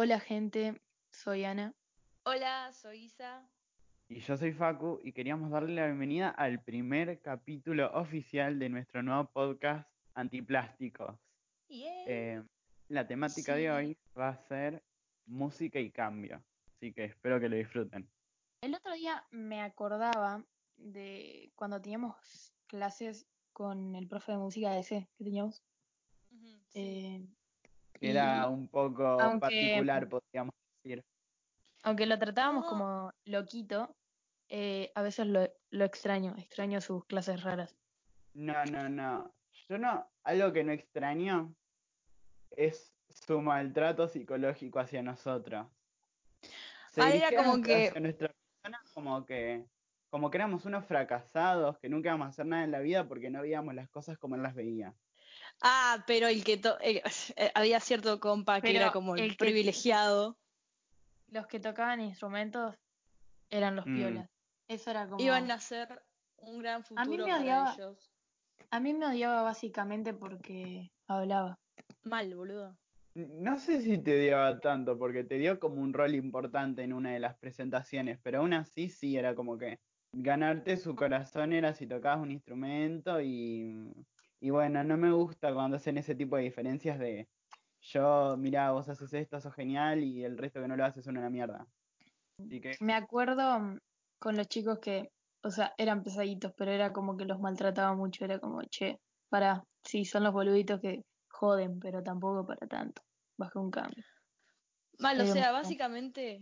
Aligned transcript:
Hola 0.00 0.20
gente, 0.20 0.80
soy 1.10 1.42
Ana. 1.42 1.74
Hola, 2.22 2.72
soy 2.72 3.06
Isa. 3.06 3.50
Y 4.08 4.20
yo 4.20 4.36
soy 4.36 4.52
Facu 4.52 5.00
y 5.02 5.10
queríamos 5.10 5.50
darle 5.50 5.74
la 5.74 5.86
bienvenida 5.86 6.28
al 6.28 6.62
primer 6.62 7.20
capítulo 7.20 7.90
oficial 7.92 8.60
de 8.60 8.68
nuestro 8.68 9.02
nuevo 9.02 9.28
podcast 9.32 9.90
Antiplásticos. 10.14 11.18
Eh, 11.68 12.40
la 12.86 13.08
temática 13.08 13.56
de 13.56 13.72
hoy 13.72 13.98
va 14.16 14.28
a 14.28 14.36
ser 14.36 14.84
música 15.26 15.80
y 15.80 15.90
cambio, 15.90 16.44
así 16.76 16.92
que 16.92 17.06
espero 17.06 17.40
que 17.40 17.48
lo 17.48 17.56
disfruten. 17.56 18.08
El 18.60 18.76
otro 18.76 18.92
día 18.92 19.26
me 19.32 19.62
acordaba 19.62 20.44
de 20.76 21.50
cuando 21.56 21.82
teníamos 21.82 22.14
clases 22.68 23.26
con 23.52 23.96
el 23.96 24.06
profe 24.06 24.30
de 24.30 24.38
música 24.38 24.78
ese 24.78 25.08
que 25.16 25.24
teníamos. 25.24 25.64
Sí. 26.28 26.62
eh, 26.74 27.26
Era 28.00 28.44
y 28.48 28.52
un 28.52 28.68
poco 28.68 29.04
aunque- 29.20 29.40
particular, 29.40 30.08
podríamos 30.08 30.54
decir. 30.82 31.04
aunque 31.82 32.06
lo 32.06 32.18
tratábamos 32.18 32.64
No. 32.64 32.70
como 32.70 33.12
loquito, 33.24 33.94
eh, 34.48 34.90
a 34.94 35.02
veces 35.02 35.26
lo, 35.26 35.48
lo 35.70 35.84
extraño, 35.84 36.34
extraño 36.38 36.80
sus 36.80 37.04
clases 37.06 37.42
raras. 37.42 37.76
No, 38.34 38.64
no, 38.66 38.88
no. 38.88 39.34
Yo 39.68 39.78
no, 39.78 40.08
algo 40.24 40.52
que 40.52 40.64
no 40.64 40.72
extraño 40.72 41.54
es 42.50 42.94
su 43.08 43.40
maltrato 43.40 44.08
psicológico 44.08 44.78
hacia 44.80 45.02
nosotros. 45.02 45.66
Se 46.92 47.02
Ah, 47.02 47.10
era 47.12 47.28
como 47.36 47.54
hacia 47.54 47.92
que- 47.92 48.00
nuestra 48.00 48.32
persona 48.62 48.82
como 48.94 49.26
que, 49.26 49.64
como 50.10 50.30
que 50.30 50.38
éramos 50.38 50.64
unos 50.64 50.86
fracasados, 50.86 51.78
que 51.78 51.88
nunca 51.88 52.08
íbamos 52.08 52.26
a 52.26 52.30
hacer 52.30 52.46
nada 52.46 52.64
en 52.64 52.70
la 52.70 52.80
vida 52.80 53.06
porque 53.06 53.28
no 53.30 53.42
veíamos 53.42 53.74
las 53.74 53.88
cosas 53.90 54.16
como 54.18 54.36
él 54.36 54.42
las 54.42 54.54
veía. 54.54 54.94
Ah, 55.60 56.04
pero 56.06 56.28
el 56.28 56.44
que 56.44 56.56
to- 56.56 56.78
eh, 56.80 57.02
eh, 57.36 57.50
había 57.54 57.80
cierto 57.80 58.20
compa 58.20 58.60
que 58.60 58.68
Pero 58.68 58.78
era 58.80 58.92
como 58.92 59.16
el, 59.16 59.22
el 59.22 59.30
que- 59.32 59.36
privilegiado. 59.36 60.36
Los 61.30 61.46
que 61.46 61.60
tocaban 61.60 62.00
instrumentos 62.00 62.74
eran 63.50 63.76
los 63.76 63.86
Mm. 63.86 63.94
piolas. 63.96 64.30
Eso 64.68 64.90
era 64.90 65.06
como... 65.08 65.22
Iban 65.22 65.50
a 65.50 65.54
hacer 65.54 66.02
un 66.36 66.58
gran 66.58 66.76
A 66.96 67.04
mí 67.04 67.16
futuro 67.16 67.24
me 67.26 67.30
para 67.32 67.42
odiaba- 67.42 67.74
ellos. 67.74 68.10
A 68.70 68.80
mí 68.80 68.92
me 68.94 69.06
odiaba 69.06 69.42
básicamente 69.42 70.14
porque 70.14 70.90
hablaba. 71.06 71.58
Mal, 72.04 72.34
boludo. 72.34 72.76
No 73.14 73.58
sé 73.58 73.80
si 73.82 73.98
te 73.98 74.16
odiaba 74.16 74.60
tanto 74.60 74.96
porque 74.98 75.24
te 75.24 75.38
dio 75.38 75.58
como 75.58 75.80
un 75.82 75.92
rol 75.92 76.14
importante 76.14 76.82
en 76.82 76.92
una 76.92 77.12
de 77.12 77.18
las 77.18 77.36
presentaciones, 77.38 78.18
pero 78.22 78.38
aún 78.40 78.52
así 78.52 78.88
sí 78.90 79.16
era 79.16 79.34
como 79.34 79.58
que 79.58 79.80
ganarte 80.12 80.76
su 80.76 80.94
corazón 80.94 81.52
era 81.52 81.74
si 81.74 81.86
tocabas 81.86 82.20
un 82.20 82.30
instrumento 82.30 83.20
y, 83.20 83.92
y 84.40 84.50
bueno, 84.50 84.84
no 84.84 84.96
me 84.96 85.12
gusta 85.12 85.52
cuando 85.52 85.76
hacen 85.76 85.98
ese 85.98 86.14
tipo 86.14 86.36
de 86.36 86.42
diferencias 86.42 86.98
de 86.98 87.28
yo, 87.80 88.36
mirá, 88.36 88.72
vos 88.72 88.88
haces 88.88 89.12
esto, 89.14 89.40
sos 89.40 89.54
genial 89.54 90.02
y 90.02 90.24
el 90.24 90.36
resto 90.36 90.60
que 90.60 90.68
no 90.68 90.76
lo 90.76 90.84
haces 90.84 91.04
son 91.04 91.16
una 91.16 91.30
mierda. 91.30 91.66
Así 92.38 92.60
que 92.60 92.72
Me 92.80 92.94
acuerdo 92.94 93.78
con 94.18 94.36
los 94.36 94.48
chicos 94.48 94.78
que, 94.80 95.10
o 95.42 95.50
sea, 95.50 95.74
eran 95.78 96.02
pesaditos, 96.02 96.52
pero 96.56 96.72
era 96.72 96.92
como 96.92 97.16
que 97.16 97.24
los 97.24 97.40
maltrataba 97.40 97.94
mucho. 97.94 98.24
Era 98.24 98.38
como, 98.38 98.62
che, 98.64 98.98
para, 99.28 99.64
sí, 99.84 100.04
son 100.04 100.24
los 100.24 100.32
boluditos 100.32 100.80
que 100.80 101.02
joden, 101.30 101.78
pero 101.78 102.02
tampoco 102.02 102.46
para 102.46 102.66
tanto. 102.66 103.02
Baja 103.36 103.60
un 103.60 103.70
cambio. 103.70 104.04
Mal, 104.98 105.20
o 105.20 105.24
Era 105.24 105.32
sea, 105.32 105.52
básicamente 105.52 106.40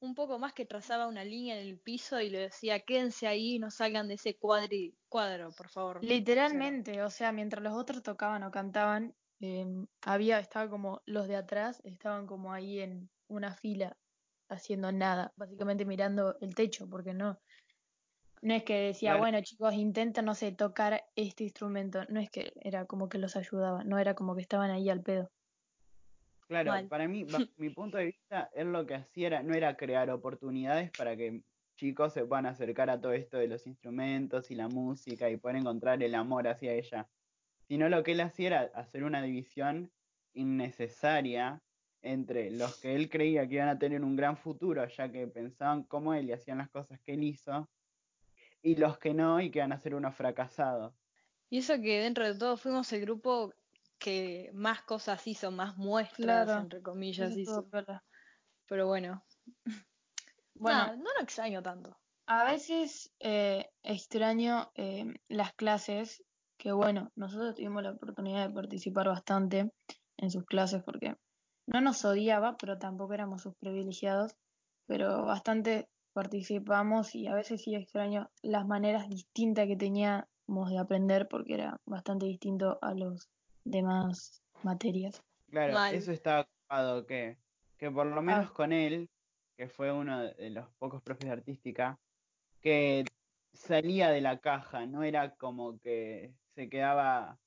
un 0.00 0.14
poco 0.14 0.38
más 0.38 0.52
que 0.54 0.66
trazaba 0.66 1.06
una 1.08 1.24
línea 1.24 1.60
en 1.60 1.66
el 1.68 1.78
piso 1.80 2.20
y 2.20 2.30
le 2.30 2.40
decía, 2.40 2.80
quédense 2.80 3.26
ahí, 3.26 3.58
no 3.58 3.70
salgan 3.70 4.08
de 4.08 4.14
ese 4.14 4.36
cuadri 4.36 4.96
cuadro, 5.08 5.50
por 5.56 5.68
favor. 5.68 6.00
Literalmente, 6.00 7.02
o 7.02 7.10
sea, 7.10 7.32
mientras 7.32 7.62
los 7.62 7.74
otros 7.74 8.02
tocaban 8.02 8.42
o 8.44 8.50
cantaban, 8.50 9.14
eh, 9.40 9.66
había, 10.02 10.38
estaba 10.38 10.70
como 10.70 11.02
los 11.06 11.26
de 11.28 11.36
atrás, 11.36 11.80
estaban 11.84 12.26
como 12.26 12.52
ahí 12.52 12.80
en 12.80 13.10
una 13.28 13.52
fila 13.54 13.96
haciendo 14.48 14.92
nada, 14.92 15.32
básicamente 15.36 15.84
mirando 15.84 16.36
el 16.40 16.54
techo, 16.54 16.88
porque 16.88 17.14
no, 17.14 17.38
no 18.42 18.54
es 18.54 18.64
que 18.64 18.74
decía, 18.80 19.14
Claro. 19.14 19.16
bueno 19.16 19.40
chicos, 19.42 19.74
intenten, 19.74 20.24
no 20.24 20.34
sé, 20.34 20.52
tocar 20.52 21.04
este 21.16 21.44
instrumento, 21.44 22.04
no 22.08 22.20
es 22.20 22.30
que 22.30 22.52
era 22.56 22.86
como 22.86 23.08
que 23.08 23.18
los 23.18 23.36
ayudaba, 23.36 23.84
no 23.84 23.98
era 23.98 24.14
como 24.14 24.34
que 24.34 24.42
estaban 24.42 24.70
ahí 24.70 24.88
al 24.90 25.02
pedo. 25.02 25.28
Claro, 26.48 26.70
Mal. 26.70 26.88
para 26.88 27.06
mí, 27.06 27.24
bajo 27.24 27.44
mi 27.58 27.68
punto 27.70 27.98
de 27.98 28.06
vista, 28.06 28.50
él 28.54 28.72
lo 28.72 28.86
que 28.86 28.94
hacía 28.94 29.26
era, 29.26 29.42
no 29.42 29.54
era 29.54 29.76
crear 29.76 30.08
oportunidades 30.10 30.90
para 30.92 31.14
que 31.14 31.42
chicos 31.76 32.14
se 32.14 32.24
puedan 32.24 32.46
acercar 32.46 32.88
a 32.88 33.00
todo 33.00 33.12
esto 33.12 33.36
de 33.36 33.48
los 33.48 33.66
instrumentos 33.66 34.50
y 34.50 34.54
la 34.54 34.66
música 34.66 35.28
y 35.28 35.36
poder 35.36 35.56
encontrar 35.56 36.02
el 36.02 36.14
amor 36.14 36.48
hacia 36.48 36.72
ella, 36.72 37.06
sino 37.68 37.88
lo 37.90 38.02
que 38.02 38.12
él 38.12 38.20
hacía 38.22 38.46
era 38.46 38.60
hacer 38.74 39.04
una 39.04 39.22
división 39.22 39.92
innecesaria 40.32 41.60
entre 42.00 42.50
los 42.50 42.80
que 42.80 42.94
él 42.94 43.10
creía 43.10 43.46
que 43.46 43.56
iban 43.56 43.68
a 43.68 43.78
tener 43.78 44.02
un 44.02 44.16
gran 44.16 44.36
futuro, 44.36 44.86
ya 44.88 45.12
que 45.12 45.26
pensaban 45.26 45.82
como 45.82 46.14
él 46.14 46.30
y 46.30 46.32
hacían 46.32 46.58
las 46.58 46.70
cosas 46.70 46.98
que 47.00 47.12
él 47.14 47.24
hizo, 47.24 47.68
y 48.62 48.76
los 48.76 48.98
que 48.98 49.14
no 49.14 49.40
y 49.40 49.50
que 49.50 49.58
iban 49.58 49.72
a 49.72 49.78
ser 49.78 49.94
unos 49.94 50.14
fracasados. 50.14 50.94
Y 51.50 51.58
eso 51.58 51.74
que 51.80 52.00
dentro 52.00 52.24
de 52.24 52.38
todo 52.38 52.56
fuimos 52.56 52.92
el 52.92 53.02
grupo 53.02 53.52
que 53.98 54.50
más 54.54 54.82
cosas 54.82 55.26
hizo, 55.26 55.50
más 55.50 55.76
muestras, 55.76 56.46
Claro, 56.46 56.60
entre 56.62 56.82
comillas, 56.82 57.36
hizo. 57.36 57.68
Pero 58.66 58.86
bueno, 58.86 59.24
Bueno, 60.58 60.96
no 60.96 61.14
lo 61.16 61.22
extraño 61.22 61.62
tanto. 61.62 61.96
A 62.26 62.44
veces 62.44 63.12
eh, 63.20 63.70
extraño 63.82 64.70
eh, 64.74 65.06
las 65.28 65.52
clases, 65.54 66.22
que 66.58 66.72
bueno, 66.72 67.10
nosotros 67.14 67.54
tuvimos 67.54 67.82
la 67.82 67.92
oportunidad 67.92 68.48
de 68.48 68.54
participar 68.54 69.08
bastante 69.08 69.72
en 70.16 70.30
sus 70.30 70.44
clases 70.44 70.82
porque 70.82 71.16
no 71.66 71.80
nos 71.80 72.04
odiaba, 72.04 72.56
pero 72.58 72.78
tampoco 72.78 73.14
éramos 73.14 73.42
sus 73.42 73.54
privilegiados, 73.56 74.34
pero 74.86 75.24
bastante 75.24 75.88
participamos 76.12 77.14
y 77.14 77.28
a 77.28 77.34
veces 77.34 77.62
sí 77.62 77.74
extraño 77.74 78.30
las 78.42 78.66
maneras 78.66 79.08
distintas 79.08 79.66
que 79.66 79.76
teníamos 79.76 80.26
de 80.70 80.78
aprender 80.78 81.28
porque 81.28 81.54
era 81.54 81.80
bastante 81.86 82.26
distinto 82.26 82.78
a 82.82 82.94
los 82.94 83.30
demás 83.70 84.42
materias. 84.62 85.22
Claro, 85.50 85.72
Mal. 85.74 85.94
eso 85.94 86.12
estaba 86.12 86.42
ocupado, 86.42 87.06
que, 87.06 87.38
que 87.78 87.90
por 87.90 88.06
lo 88.06 88.20
menos 88.22 88.46
Ah. 88.50 88.52
con 88.54 88.72
él, 88.72 89.08
que 89.56 89.68
fue 89.68 89.92
uno 89.92 90.22
de 90.22 90.50
los 90.50 90.68
pocos 90.78 91.02
profes 91.02 91.26
de 91.26 91.32
artística, 91.32 91.98
que 92.60 93.04
salía 93.52 94.10
de 94.10 94.20
la 94.20 94.38
caja, 94.38 94.86
no 94.86 95.02
era 95.02 95.34
como 95.36 95.78
que 95.80 96.32
se 96.54 96.68
quedaba, 96.68 97.38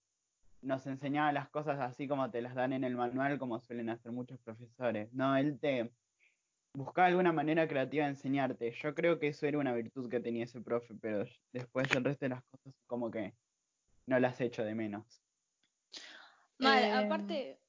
nos 0.61 0.85
enseñaba 0.87 1.31
las 1.31 1.49
cosas 1.49 1.79
así 1.79 2.07
como 2.07 2.29
te 2.31 2.41
las 2.41 2.55
dan 2.55 2.73
en 2.73 2.83
el 2.83 2.95
manual, 2.95 3.37
como 3.39 3.59
suelen 3.59 3.89
hacer 3.89 4.11
muchos 4.11 4.39
profesores. 4.39 5.11
No, 5.13 5.35
él 5.37 5.59
te 5.59 5.91
buscaba 6.73 7.07
alguna 7.07 7.31
manera 7.33 7.67
creativa 7.67 8.05
de 8.05 8.11
enseñarte. 8.11 8.71
Yo 8.71 8.95
creo 8.95 9.19
que 9.19 9.27
eso 9.27 9.45
era 9.45 9.57
una 9.59 9.73
virtud 9.73 10.09
que 10.09 10.19
tenía 10.19 10.45
ese 10.45 10.61
profe, 10.61 10.95
pero 10.95 11.25
después 11.51 11.91
el 11.91 12.03
resto 12.03 12.25
de 12.25 12.29
las 12.29 12.43
cosas 12.43 12.73
como 12.87 13.11
que 13.11 13.33
no 14.05 14.19
las 14.19 14.39
echo 14.41 14.63
de 14.63 14.75
menos. 14.75 15.21
Mal, 16.61 16.83
Eh, 16.83 16.93
aparte 16.93 17.59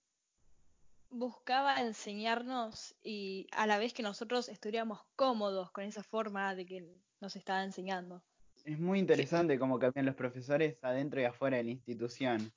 buscaba 1.11 1.81
enseñarnos 1.81 2.95
y 3.03 3.47
a 3.53 3.67
la 3.67 3.79
vez 3.79 3.93
que 3.93 4.03
nosotros 4.03 4.49
estuviéramos 4.49 5.01
cómodos 5.17 5.71
con 5.71 5.85
esa 5.85 6.03
forma 6.03 6.55
de 6.55 6.67
que 6.67 6.89
nos 7.21 7.37
estaba 7.37 7.65
enseñando. 7.65 8.23
Es 8.65 8.79
muy 8.79 8.99
interesante 8.99 9.59
cómo 9.59 9.79
cambian 9.79 10.07
los 10.07 10.15
profesores 10.15 10.83
adentro 10.85 11.21
y 11.21 11.25
afuera 11.25 11.57
de 11.57 11.65
la 11.65 11.71
institución. 11.71 12.53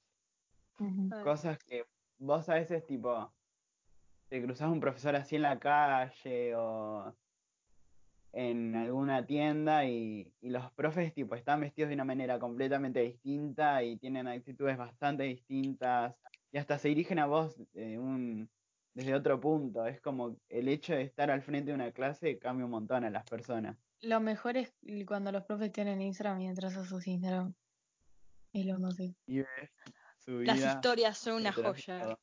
Cosas 1.23 1.57
que 1.59 1.85
vos 2.17 2.47
a 2.49 2.55
veces 2.55 2.85
tipo 2.85 3.33
te 4.29 4.41
cruzás 4.43 4.69
un 4.69 4.79
profesor 4.79 5.15
así 5.15 5.35
en 5.35 5.43
la 5.43 5.59
calle 5.59 6.55
o 6.55 7.13
en 8.37 8.75
alguna 8.75 9.25
tienda 9.25 9.85
y, 9.85 10.29
y 10.41 10.49
los 10.49 10.69
profes 10.73 11.13
tipo 11.13 11.35
están 11.35 11.61
vestidos 11.61 11.87
de 11.87 11.95
una 11.95 12.03
manera 12.03 12.37
completamente 12.37 12.99
distinta 12.99 13.81
y 13.81 13.95
tienen 13.95 14.27
actitudes 14.27 14.77
bastante 14.77 15.23
distintas 15.23 16.15
y 16.51 16.57
hasta 16.57 16.77
se 16.77 16.89
dirigen 16.89 17.19
a 17.19 17.27
vos 17.27 17.55
un, 17.73 18.49
desde 18.93 19.15
otro 19.15 19.39
punto. 19.39 19.85
Es 19.85 20.01
como 20.01 20.37
el 20.49 20.67
hecho 20.67 20.93
de 20.93 21.03
estar 21.03 21.31
al 21.31 21.41
frente 21.43 21.71
de 21.71 21.75
una 21.75 21.91
clase 21.91 22.37
cambia 22.37 22.65
un 22.65 22.71
montón 22.71 23.05
a 23.05 23.09
las 23.09 23.23
personas. 23.23 23.77
Lo 24.01 24.19
mejor 24.19 24.57
es 24.57 24.73
cuando 25.07 25.31
los 25.31 25.45
profes 25.45 25.71
tienen 25.71 26.01
Instagram 26.01 26.41
y 26.41 26.47
entras 26.47 26.75
a 26.75 26.85
sus 26.85 27.07
Instagram. 27.07 27.53
Es 28.51 28.65
lo 28.65 28.79
más 28.79 28.99
Y 28.99 29.39
ves 29.39 29.47
su 30.19 30.41
Las 30.41 30.59
historias 30.59 31.17
son 31.17 31.35
una 31.35 31.53
joya. 31.53 32.17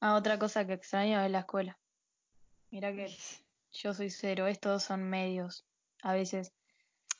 Ah, 0.00 0.14
otra 0.14 0.38
cosa 0.38 0.64
que 0.64 0.74
extraño 0.74 1.20
es 1.20 1.30
la 1.30 1.40
escuela. 1.40 1.78
Mira 2.70 2.92
que 2.92 3.08
yo 3.72 3.94
soy 3.94 4.10
cero, 4.10 4.46
estos 4.46 4.82
son 4.84 5.08
medios. 5.08 5.66
A 6.02 6.14
veces 6.14 6.52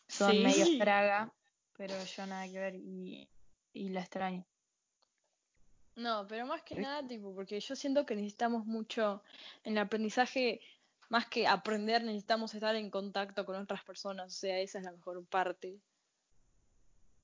son 0.08 0.36
Sí. 0.36 0.42
medios 0.42 0.76
traga, 0.78 1.34
pero 1.76 1.94
yo 2.04 2.26
nada 2.26 2.46
que 2.46 2.58
ver 2.58 2.74
y, 2.76 3.28
y 3.72 3.88
la 3.90 4.00
extraño. 4.00 4.46
No, 5.96 6.26
pero 6.28 6.46
más 6.46 6.62
que 6.62 6.74
¿Sí? 6.74 6.80
nada, 6.82 7.06
tipo, 7.06 7.34
porque 7.34 7.60
yo 7.60 7.76
siento 7.76 8.06
que 8.06 8.16
necesitamos 8.16 8.64
mucho 8.66 9.22
en 9.64 9.72
el 9.74 9.78
aprendizaje, 9.78 10.60
más 11.10 11.26
que 11.28 11.46
aprender, 11.46 12.02
necesitamos 12.04 12.54
estar 12.54 12.74
en 12.76 12.90
contacto 12.90 13.44
con 13.44 13.56
otras 13.56 13.84
personas, 13.84 14.26
o 14.34 14.38
sea, 14.38 14.58
esa 14.60 14.78
es 14.78 14.84
la 14.84 14.92
mejor 14.92 15.24
parte. 15.26 15.80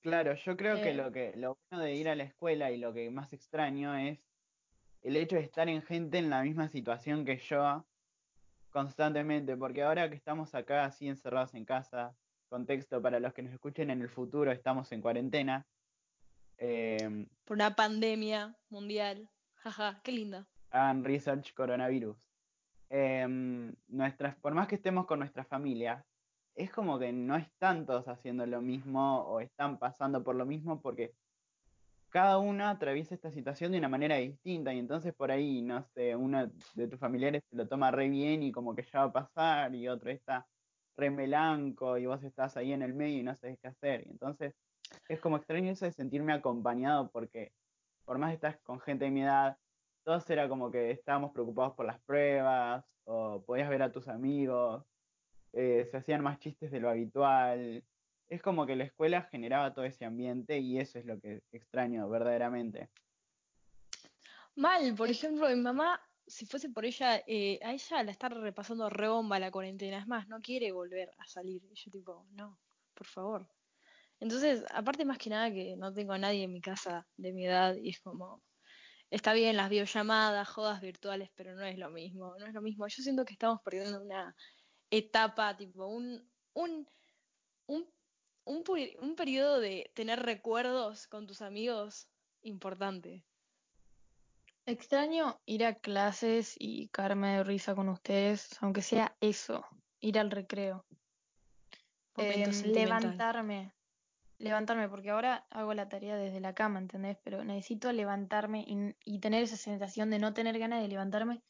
Claro, 0.01 0.35
yo 0.37 0.57
creo 0.57 0.81
que 0.81 0.91
Eh. 0.91 0.97
lo 0.97 1.11
que 1.13 1.33
lo 1.37 1.59
bueno 1.71 1.85
de 1.85 1.95
ir 1.95 2.09
a 2.09 2.15
la 2.15 2.25
escuela 2.25 2.71
y 2.71 2.79
lo 2.79 2.93
que 2.95 3.11
más 3.11 3.33
extraño 3.33 3.95
es 3.97 4.21
el 5.03 5.17
hecho 5.17 5.37
de 5.37 5.43
estar 5.43 5.69
en 5.69 5.83
gente 5.83 6.19
en 6.19 6.31
la 6.31 6.43
misma 6.43 6.69
situación 6.69 7.25
que 7.25 7.39
yo 7.39 7.87
constantemente, 8.77 9.57
porque 9.57 9.83
ahora 9.83 10.11
que 10.11 10.17
estamos 10.17 10.55
acá 10.55 10.85
así 10.85 11.09
encerrados 11.09 11.55
en 11.55 11.65
casa, 11.65 12.15
contexto 12.51 13.01
para 13.01 13.19
los 13.19 13.33
que 13.33 13.41
nos 13.41 13.55
escuchen 13.55 13.89
en 13.89 14.03
el 14.03 14.11
futuro, 14.11 14.53
estamos 14.53 14.93
en 14.93 15.01
cuarentena. 15.01 15.67
em, 16.59 17.27
Por 17.47 17.55
una 17.55 17.75
pandemia 17.75 18.55
mundial. 18.69 19.31
Jaja, 19.55 19.99
qué 20.05 20.13
linda. 20.13 20.47
hagan 20.71 21.05
research 21.05 21.55
coronavirus. 21.55 22.19
Em, 22.91 23.75
nuestras, 23.89 24.37
por 24.37 24.53
más 24.53 24.69
que 24.69 24.75
estemos 24.75 25.07
con 25.07 25.21
nuestra 25.21 25.45
familia, 25.45 26.05
es 26.55 26.71
como 26.71 26.99
que 26.99 27.15
no 27.15 27.37
están 27.37 27.87
todos 27.87 28.07
haciendo 28.09 28.45
lo 28.45 28.61
mismo 28.61 29.23
o 29.23 29.41
están 29.41 29.79
pasando 29.79 30.23
por 30.23 30.35
lo 30.35 30.45
mismo 30.45 30.83
porque 30.83 31.15
cada 32.11 32.39
uno 32.39 32.67
atraviesa 32.67 33.15
esta 33.15 33.31
situación 33.31 33.73
de 33.73 33.79
una 33.79 33.89
manera 33.89 34.17
distinta 34.17 34.73
y 34.73 34.79
entonces 34.79 35.15
por 35.15 35.31
ahí, 35.31 35.63
no 35.63 35.83
sé, 35.95 36.17
uno 36.17 36.51
de 36.75 36.89
tus 36.89 36.99
familiares 36.99 37.43
te 37.51 37.57
lo 37.57 37.69
toma 37.69 37.91
re 37.91 38.09
bien 38.09 38.43
y 38.43 38.53
como 38.53 38.75
que 38.75 38.83
ya 38.83 39.01
va 39.01 39.07
a 39.07 39.13
pasar 39.13 39.75
y 39.75 39.89
otro 39.89 40.11
está 40.11 40.47
re 40.97 41.11
melanco 41.11 41.99
y 41.99 42.07
vos 42.07 42.23
estás 42.25 42.57
ahí 42.57 42.73
en 42.73 42.83
el 42.83 42.95
medio 42.95 43.19
y 43.19 43.23
no 43.23 43.35
sabes 43.35 43.59
qué 43.61 43.69
hacer. 43.69 44.07
Y 44.07 44.11
entonces 44.11 44.55
es 45.09 45.21
como 45.21 45.37
extraño 45.37 45.71
eso 45.73 45.91
sentirme 45.91 46.33
acompañado 46.33 47.11
porque 47.11 47.53
por 48.05 48.19
más 48.19 48.31
que 48.31 48.35
estás 48.37 48.57
con 48.63 48.81
gente 48.81 49.07
de 49.07 49.11
mi 49.11 49.23
edad, 49.23 49.59
todos 50.05 50.29
era 50.31 50.49
como 50.49 50.71
que 50.71 50.93
estábamos 50.93 51.33
preocupados 51.33 51.75
por 51.75 51.87
las 51.87 52.01
pruebas 52.01 52.85
o 53.05 53.43
podías 53.45 53.69
ver 53.69 53.83
a 53.83 53.93
tus 53.93 54.09
amigos, 54.09 54.85
eh, 55.53 55.89
se 55.91 55.97
hacían 55.97 56.23
más 56.23 56.39
chistes 56.39 56.71
de 56.71 56.81
lo 56.81 56.89
habitual. 56.89 57.83
Es 58.29 58.43
como 58.43 58.67
que 58.67 58.77
la 58.77 58.85
escuela 58.85 59.23
generaba 59.23 59.73
todo 59.73 59.85
ese 59.85 60.05
ambiente 60.05 60.59
y 60.59 60.79
eso 60.79 60.99
es 60.99 61.05
lo 61.05 61.21
que 61.21 61.43
extraño 61.53 62.09
verdaderamente. 62.09 62.91
Mal, 64.57 64.95
por 64.95 65.11
ejemplo, 65.11 65.49
mi 65.49 65.57
mamá, 65.57 66.01
si 66.27 66.47
fuese 66.47 66.71
por 66.71 66.85
ella, 66.85 67.23
eh, 67.27 67.61
a 67.63 67.73
ella 67.73 68.03
la 68.03 68.11
está 68.11 68.29
repasando 68.29 68.89
re 68.89 69.09
bomba 69.09 69.39
la 69.39 69.51
cuarentena. 69.51 69.99
Es 69.99 70.07
más, 70.07 70.29
no 70.29 70.41
quiere 70.41 70.73
volver 70.73 71.11
a 71.19 71.27
salir. 71.27 71.63
Y 71.71 71.75
yo 71.75 71.91
tipo, 71.91 72.27
no, 72.31 72.59
por 72.95 73.07
favor. 73.07 73.49
Entonces, 74.19 74.65
aparte 74.73 75.05
más 75.05 75.19
que 75.19 75.31
nada 75.31 75.53
que 75.53 75.77
no 75.77 75.93
tengo 75.93 76.15
a 76.15 76.19
nadie 76.19 76.45
en 76.45 76.53
mi 76.53 76.61
casa 76.61 77.07
de 77.17 77.33
mi 77.33 77.47
edad 77.47 77.77
y 77.77 77.91
es 77.91 78.01
como, 78.01 78.43
está 79.11 79.33
bien 79.35 79.57
las 79.57 79.69
videollamadas, 79.71 80.49
jodas 80.49 80.81
virtuales, 80.81 81.31
pero 81.35 81.55
no 81.55 81.65
es 81.65 81.79
lo 81.79 81.91
mismo, 81.91 82.35
no 82.39 82.47
es 82.47 82.55
lo 82.55 82.63
mismo. 82.63 82.87
Yo 82.89 83.03
siento 83.03 83.25
que 83.25 83.35
estamos 83.35 83.61
perdiendo 83.63 84.03
una 84.03 84.35
etapa, 84.91 85.57
tipo, 85.57 85.87
un, 85.87 86.27
un, 86.55 86.89
un, 87.67 87.87
un, 88.47 88.65
un 89.01 89.17
periodo 89.17 89.61
de 89.61 89.91
tener 89.95 90.23
recuerdos 90.23 91.07
con 91.07 91.27
tus 91.27 91.43
amigos 91.43 92.09
importante. 92.43 93.25
Extraño 94.65 95.41
ir 95.47 95.65
a 95.65 95.75
clases 95.75 96.57
y 96.59 96.89
caerme 96.89 97.37
de 97.37 97.45
risa 97.45 97.75
con 97.75 97.89
ustedes, 97.89 98.51
aunque 98.61 98.83
sea 98.83 99.17
eso, 99.21 99.65
ir 100.01 100.19
al 100.19 100.31
recreo. 100.31 100.85
Sentimental. 102.17 102.73
levantarme, 102.73 103.75
levantarme, 104.39 104.89
porque 104.89 105.11
ahora 105.11 105.47
hago 105.51 105.75
la 105.75 105.89
tarea 105.89 106.17
desde 106.17 106.41
la 106.41 106.55
cama, 106.55 106.79
¿entendés? 106.79 107.19
Pero 107.23 107.45
necesito 107.45 107.93
levantarme 107.93 108.65
y, 108.67 108.97
y 109.05 109.21
tener 109.21 109.43
esa 109.43 109.57
sensación 109.57 110.11
de 110.11 110.19
no 110.19 110.33
tener 110.33 110.59
ganas 110.59 110.83
de 110.83 110.89
levantarme 110.89 111.43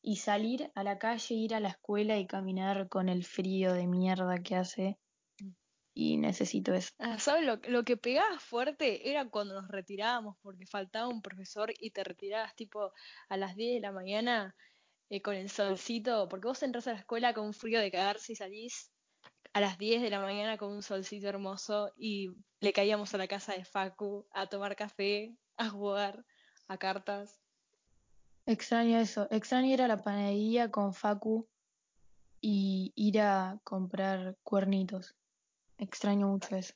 y 0.00 0.16
salir 0.16 0.70
a 0.74 0.84
la 0.84 0.98
calle, 0.98 1.34
ir 1.34 1.54
a 1.54 1.60
la 1.60 1.70
escuela 1.70 2.16
y 2.16 2.26
caminar 2.26 2.88
con 2.88 3.08
el 3.08 3.24
frío 3.24 3.72
de 3.72 3.86
mierda 3.86 4.38
que 4.38 4.56
hace. 4.56 4.98
Y 5.94 6.16
necesito 6.16 6.74
eso. 6.74 6.90
Ah, 6.98 7.18
¿sabes 7.20 7.44
lo, 7.44 7.56
lo 7.68 7.84
que 7.84 7.96
pegaba 7.96 8.38
fuerte 8.40 9.10
era 9.10 9.28
cuando 9.28 9.54
nos 9.54 9.68
retirábamos 9.68 10.36
porque 10.42 10.66
faltaba 10.66 11.06
un 11.06 11.22
profesor 11.22 11.72
y 11.78 11.90
te 11.90 12.02
retirabas 12.02 12.56
tipo 12.56 12.92
a 13.28 13.36
las 13.36 13.54
10 13.54 13.74
de 13.74 13.80
la 13.80 13.92
mañana 13.92 14.56
eh, 15.10 15.22
con 15.22 15.34
el 15.34 15.50
solcito, 15.50 16.28
porque 16.28 16.48
vos 16.48 16.62
entras 16.62 16.88
a 16.88 16.92
la 16.92 16.98
escuela 16.98 17.34
con 17.34 17.46
un 17.46 17.52
frío 17.52 17.78
de 17.78 17.90
cagarse 17.90 18.32
y 18.32 18.36
salís 18.36 18.90
a 19.52 19.60
las 19.60 19.78
10 19.78 20.02
de 20.02 20.10
la 20.10 20.20
mañana 20.20 20.56
con 20.58 20.72
un 20.72 20.82
solcito 20.82 21.28
hermoso 21.28 21.92
y 21.96 22.30
le 22.60 22.72
caíamos 22.72 23.14
a 23.14 23.18
la 23.18 23.28
casa 23.28 23.52
de 23.52 23.64
Facu 23.64 24.26
a 24.32 24.48
tomar 24.48 24.74
café, 24.74 25.36
a 25.56 25.68
jugar 25.68 26.24
a 26.66 26.78
cartas. 26.78 27.38
Extraño 28.46 28.98
eso, 28.98 29.28
extraño 29.30 29.72
ir 29.72 29.82
a 29.82 29.88
la 29.88 30.02
panadería 30.02 30.70
con 30.70 30.92
Facu 30.94 31.46
y 32.40 32.92
ir 32.96 33.20
a 33.20 33.60
comprar 33.62 34.36
cuernitos. 34.42 35.14
Extraño 35.78 36.28
mucho 36.28 36.56
eso. 36.56 36.74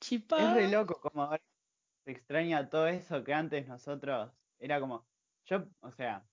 Chipa. 0.00 0.38
Es 0.38 0.52
re 0.54 0.70
loco 0.70 1.00
como 1.00 1.22
ahora 1.22 1.42
se 2.04 2.12
extraña 2.12 2.68
todo 2.70 2.86
eso 2.86 3.24
que 3.24 3.34
antes 3.34 3.66
nosotros 3.66 4.32
era 4.58 4.80
como, 4.80 5.04
yo, 5.46 5.64
o 5.80 5.90
sea, 5.92 6.24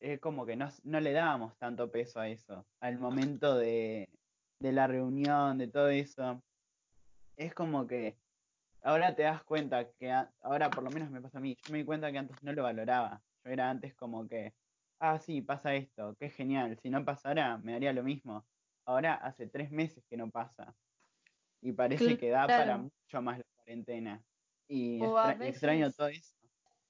es 0.00 0.20
como 0.20 0.46
que 0.46 0.56
no, 0.56 0.68
no 0.84 1.00
le 1.00 1.12
dábamos 1.12 1.56
tanto 1.58 1.90
peso 1.90 2.20
a 2.20 2.28
eso, 2.28 2.66
al 2.80 2.98
momento 2.98 3.56
de, 3.56 4.08
de 4.60 4.72
la 4.72 4.86
reunión, 4.86 5.58
de 5.58 5.68
todo 5.68 5.88
eso. 5.88 6.42
Es 7.36 7.54
como 7.54 7.86
que 7.86 8.16
ahora 8.82 9.14
te 9.14 9.22
das 9.22 9.44
cuenta 9.44 9.90
que 9.92 10.10
a- 10.10 10.32
ahora 10.40 10.70
por 10.70 10.84
lo 10.84 10.90
menos 10.90 11.10
me 11.10 11.20
pasa 11.20 11.38
a 11.38 11.40
mí, 11.40 11.56
yo 11.56 11.72
me 11.72 11.78
di 11.78 11.84
cuenta 11.84 12.12
que 12.12 12.18
antes 12.18 12.42
no 12.42 12.52
lo 12.52 12.62
valoraba. 12.64 13.22
Yo 13.44 13.50
era 13.50 13.70
antes 13.70 13.94
como 13.94 14.28
que, 14.28 14.54
ah, 15.00 15.18
sí, 15.18 15.42
pasa 15.42 15.74
esto, 15.74 16.16
qué 16.18 16.30
genial, 16.30 16.78
si 16.82 16.90
no 16.90 17.04
pasara 17.04 17.58
me 17.58 17.72
daría 17.72 17.92
lo 17.92 18.02
mismo. 18.04 18.46
Ahora 18.84 19.14
hace 19.14 19.46
tres 19.46 19.70
meses 19.70 20.04
que 20.08 20.16
no 20.16 20.30
pasa 20.30 20.74
y 21.60 21.72
parece 21.72 22.18
que 22.18 22.30
da 22.30 22.46
para 22.46 22.76
mucho 22.76 23.22
más 23.22 23.38
la 23.38 23.44
cuarentena. 23.56 24.22
Y 24.68 25.02
extra- 25.02 25.46
extraño 25.46 25.92
todo 25.92 26.08
eso. 26.08 26.34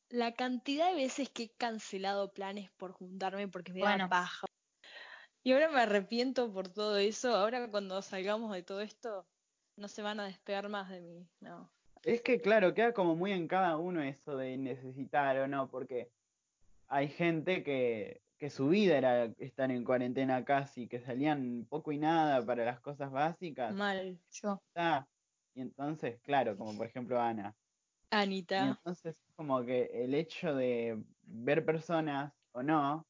La 0.09 0.33
cantidad 0.33 0.89
de 0.91 0.95
veces 0.97 1.31
que 1.31 1.45
he 1.45 1.51
cancelado 1.51 2.33
planes 2.33 2.71
por 2.73 2.93
juntarme 2.93 3.49
porque 3.49 3.73
me 3.73 3.81
da 3.81 4.09
paja. 4.09 4.47
Y 5.43 5.53
ahora 5.53 5.71
me 5.71 5.81
arrepiento 5.81 6.53
por 6.53 6.69
todo 6.69 6.99
eso. 6.99 7.35
Ahora 7.35 7.69
cuando 7.71 8.01
salgamos 8.03 8.53
de 8.53 8.63
todo 8.63 8.81
esto, 8.81 9.27
no 9.77 9.89
se 9.89 10.03
van 10.03 10.21
a 10.21 10.27
despegar 10.27 10.69
más 10.69 10.91
de 10.91 11.01
mí. 11.01 11.27
No. 11.41 11.71
Es 12.05 12.21
que 12.23 12.41
claro, 12.41 12.75
queda 12.75 12.93
como 12.93 13.17
muy 13.17 13.33
en 13.33 13.49
cada 13.49 13.77
uno 13.77 14.03
eso 14.03 14.37
de 14.37 14.57
necesitar 14.57 15.37
o 15.39 15.47
no, 15.49 15.69
porque 15.71 16.11
hay 16.89 17.09
gente 17.09 17.63
que, 17.63 18.21
que 18.43 18.51
su 18.51 18.71
vida 18.71 18.99
era 18.99 19.27
estar 19.39 19.71
en 19.71 19.85
cuarentena 19.85 20.45
casi, 20.45 20.89
que 20.89 20.99
salían 20.99 21.65
poco 21.71 21.93
y 21.93 21.99
nada 21.99 22.45
para 22.45 22.65
las 22.65 22.81
cosas 22.81 23.13
básicas. 23.13 23.73
Mal. 23.73 24.19
Yo. 24.33 24.61
está. 24.67 25.07
Y 25.55 25.61
entonces, 25.61 26.19
claro, 26.23 26.57
como 26.57 26.77
por 26.77 26.89
ejemplo 26.89 27.21
Ana. 27.21 27.55
Y 28.11 28.17
Anita. 28.17 28.67
entonces 28.67 29.15
como 29.37 29.65
que 29.65 29.85
el 29.95 30.13
hecho 30.17 30.57
de 30.57 31.01
ver 31.23 31.65
personas 31.65 32.33
o 32.51 32.65
no, 32.65 33.07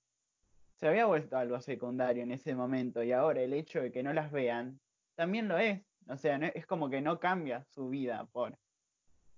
se 0.74 0.86
había 0.86 1.06
vuelto 1.06 1.38
algo 1.38 1.58
secundario 1.62 2.22
en 2.24 2.32
ese 2.32 2.54
momento 2.54 3.02
y 3.02 3.12
ahora 3.12 3.40
el 3.40 3.54
hecho 3.54 3.80
de 3.80 3.90
que 3.90 4.02
no 4.02 4.12
las 4.12 4.30
vean 4.32 4.80
también 5.14 5.48
lo 5.48 5.56
es. 5.56 5.80
O 6.08 6.16
sea, 6.18 6.36
no- 6.36 6.48
es 6.54 6.66
como 6.66 6.90
que 6.90 7.00
no 7.00 7.18
cambia 7.18 7.64
su 7.70 7.88
vida 7.88 8.26
por 8.32 8.58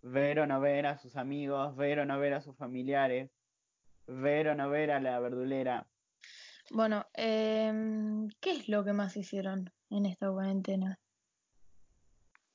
ver 0.02 0.40
o 0.40 0.46
no 0.48 0.60
ver 0.60 0.86
a 0.86 0.98
sus 0.98 1.14
amigos, 1.14 1.76
ver 1.76 2.00
o 2.00 2.04
no 2.04 2.18
ver 2.18 2.34
a 2.34 2.40
sus 2.40 2.56
familiares, 2.56 3.30
ver 4.06 4.48
o 4.48 4.54
no 4.54 4.68
ver 4.70 4.90
a 4.90 5.00
la 5.00 5.18
verdulera. 5.20 5.86
Bueno, 6.70 7.06
em, 7.14 8.28
¿qué 8.40 8.52
es 8.52 8.68
lo 8.68 8.84
que 8.84 8.92
más 8.92 9.16
hicieron 9.16 9.70
en 9.90 10.06
esta 10.06 10.30
cuarentena? 10.30 10.98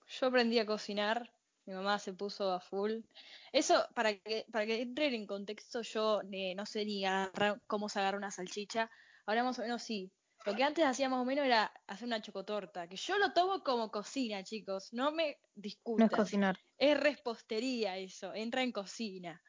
Yo 0.08 0.27
aprendí 0.27 0.58
a 0.60 0.65
cocinar. 0.65 1.32
Mi 1.65 1.75
mamá 1.75 2.00
se 2.00 2.13
puso 2.13 2.51
a 2.51 2.60
full. 2.60 3.01
Eso, 3.51 3.86
para 3.94 4.15
que, 4.18 4.46
para 4.51 4.65
que 4.65 4.82
entren 4.82 5.13
en 5.13 5.27
contexto, 5.27 5.84
yo 5.84 6.22
eh, 6.32 6.56
no 6.56 6.65
sé 6.65 6.84
ni 6.84 7.06
agarrar- 7.06 7.62
cómo 7.68 7.88
se 7.89 8.00
agarra 8.00 8.18
una 8.18 8.32
salchicha. 8.32 8.89
Ahora 9.27 9.44
más 9.44 9.60
o 9.60 9.62
menos 9.62 9.84
sí. 9.84 10.12
Lo 10.46 10.56
que 10.56 10.63
antes 10.63 10.84
hacía 10.86 11.10
más 11.10 11.20
o 11.20 11.25
menos 11.25 11.46
era 11.46 11.72
hacer 11.86 12.08
una 12.08 12.22
chocotorta, 12.22 12.88
que 12.88 12.96
yo 12.96 13.20
lo 13.20 13.34
tomo 13.34 13.62
como 13.62 13.91
cocina, 13.91 14.44
chicos. 14.44 14.91
No 14.94 15.12
me 15.12 15.25
No 15.25 15.32
es 15.34 15.39
discutan. 15.53 16.10
cocinar, 16.10 16.58
Es 16.77 17.00
repostería 17.00 17.98
eso, 17.98 18.34
entra 18.34 18.63
en 18.63 18.72
cocina. 18.72 19.39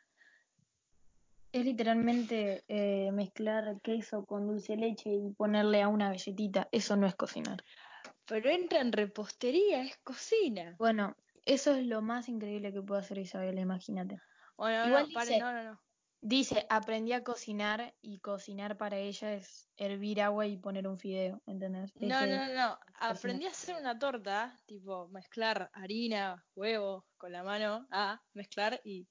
Es 1.53 1.65
literalmente 1.65 2.65
eh, 2.69 3.11
mezclar 3.13 3.81
queso 3.83 4.25
con 4.25 4.47
dulce 4.47 4.75
de 4.75 4.79
leche 4.79 5.11
y 5.11 5.33
ponerle 5.33 5.83
a 5.83 5.89
una 5.89 6.11
galletita. 6.11 6.69
Eso 6.73 6.97
no 6.97 7.07
es 7.07 7.15
cocinar. 7.17 7.65
Pero 8.27 8.51
entra 8.51 8.81
en 8.81 8.93
repostería, 8.93 9.83
es 9.83 9.97
cocina. 9.99 10.77
Bueno, 10.79 11.17
eso 11.45 11.75
es 11.75 11.87
lo 11.87 12.03
más 12.03 12.29
increíble 12.29 12.73
que 12.73 12.83
puede 12.83 13.01
hacer 13.01 13.19
Isabel, 13.19 13.59
imagínate. 13.59 14.21
Bueno, 14.57 14.87
Igual 14.87 15.09
no, 15.09 15.13
pare, 15.15 15.27
dice- 15.27 15.41
no, 15.41 15.53
no, 15.53 15.63
no. 15.65 15.81
Dice, 16.23 16.67
aprendí 16.69 17.15
a 17.15 17.25
cocinar 17.25 17.95
y 18.03 18.19
cocinar 18.19 18.77
para 18.77 18.99
ella 18.99 19.33
es 19.33 19.71
hervir 19.79 20.21
agua 20.21 20.47
y 20.47 20.59
poner 20.59 20.87
un 20.87 20.99
fideo, 20.99 21.41
¿entendés? 21.47 21.93
No, 21.95 22.27
no, 22.27 22.47
no. 22.53 22.79
Aprendí 23.01 23.47
a 23.47 23.51
hacer 23.51 23.77
una 23.81 23.99
torta, 23.99 24.55
tipo 24.67 25.09
mezclar 25.09 25.71
harina, 25.73 26.45
huevo 26.55 27.07
con 27.17 27.33
la 27.33 27.43
mano, 27.43 27.87
a 27.91 28.21
mezclar 28.35 28.83
y 28.85 29.09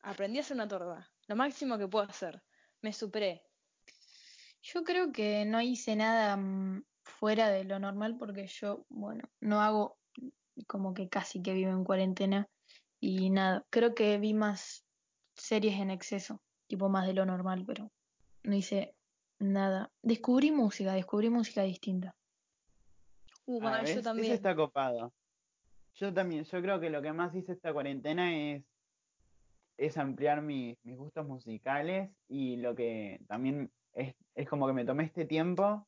aprendí 0.00 0.38
a 0.38 0.40
hacer 0.40 0.54
una 0.54 0.66
torta. 0.66 1.12
Lo 1.28 1.36
máximo 1.36 1.78
que 1.78 1.88
puedo 1.88 2.04
hacer. 2.04 2.42
Me 2.82 2.92
superé. 2.92 3.42
Yo 4.62 4.84
creo 4.84 5.12
que 5.12 5.44
no 5.44 5.60
hice 5.60 5.96
nada 5.96 6.36
mm, 6.36 6.84
fuera 7.02 7.48
de 7.48 7.64
lo 7.64 7.78
normal 7.78 8.16
porque 8.18 8.46
yo, 8.46 8.84
bueno, 8.88 9.28
no 9.40 9.60
hago 9.60 9.98
como 10.66 10.94
que 10.94 11.08
casi 11.08 11.42
que 11.42 11.52
vivo 11.54 11.70
en 11.70 11.84
cuarentena 11.84 12.48
y 13.00 13.30
nada, 13.30 13.64
creo 13.70 13.94
que 13.94 14.18
vi 14.18 14.34
más 14.34 14.84
series 15.34 15.78
en 15.78 15.90
exceso 15.90 16.40
tipo 16.66 16.88
más 16.88 17.06
de 17.06 17.14
lo 17.14 17.24
normal, 17.24 17.64
pero 17.66 17.90
no 18.42 18.54
hice 18.54 18.94
nada. 19.38 19.90
Descubrí 20.02 20.50
música, 20.50 20.92
descubrí 20.94 21.30
música 21.30 21.62
distinta. 21.62 22.14
Uh, 23.44 23.60
Ah, 23.60 23.70
mal, 23.70 23.80
yo 23.80 23.82
¿ves? 23.82 23.90
Eso 23.92 24.02
también. 24.02 24.32
está 24.32 24.56
copado. 24.56 25.12
Yo 25.94 26.12
también, 26.12 26.44
yo 26.44 26.60
creo 26.60 26.80
que 26.80 26.90
lo 26.90 27.00
que 27.00 27.12
más 27.12 27.34
hice 27.34 27.52
esta 27.52 27.72
cuarentena 27.72 28.36
es, 28.36 28.64
es 29.76 29.96
ampliar 29.98 30.42
mi- 30.42 30.76
mis 30.82 30.96
gustos 30.96 31.26
musicales 31.26 32.10
y 32.28 32.56
lo 32.56 32.74
que 32.74 33.20
también 33.26 33.70
es, 33.92 34.14
es 34.34 34.48
como 34.48 34.66
que 34.66 34.72
me 34.72 34.84
tomé 34.84 35.04
este 35.04 35.24
tiempo 35.24 35.86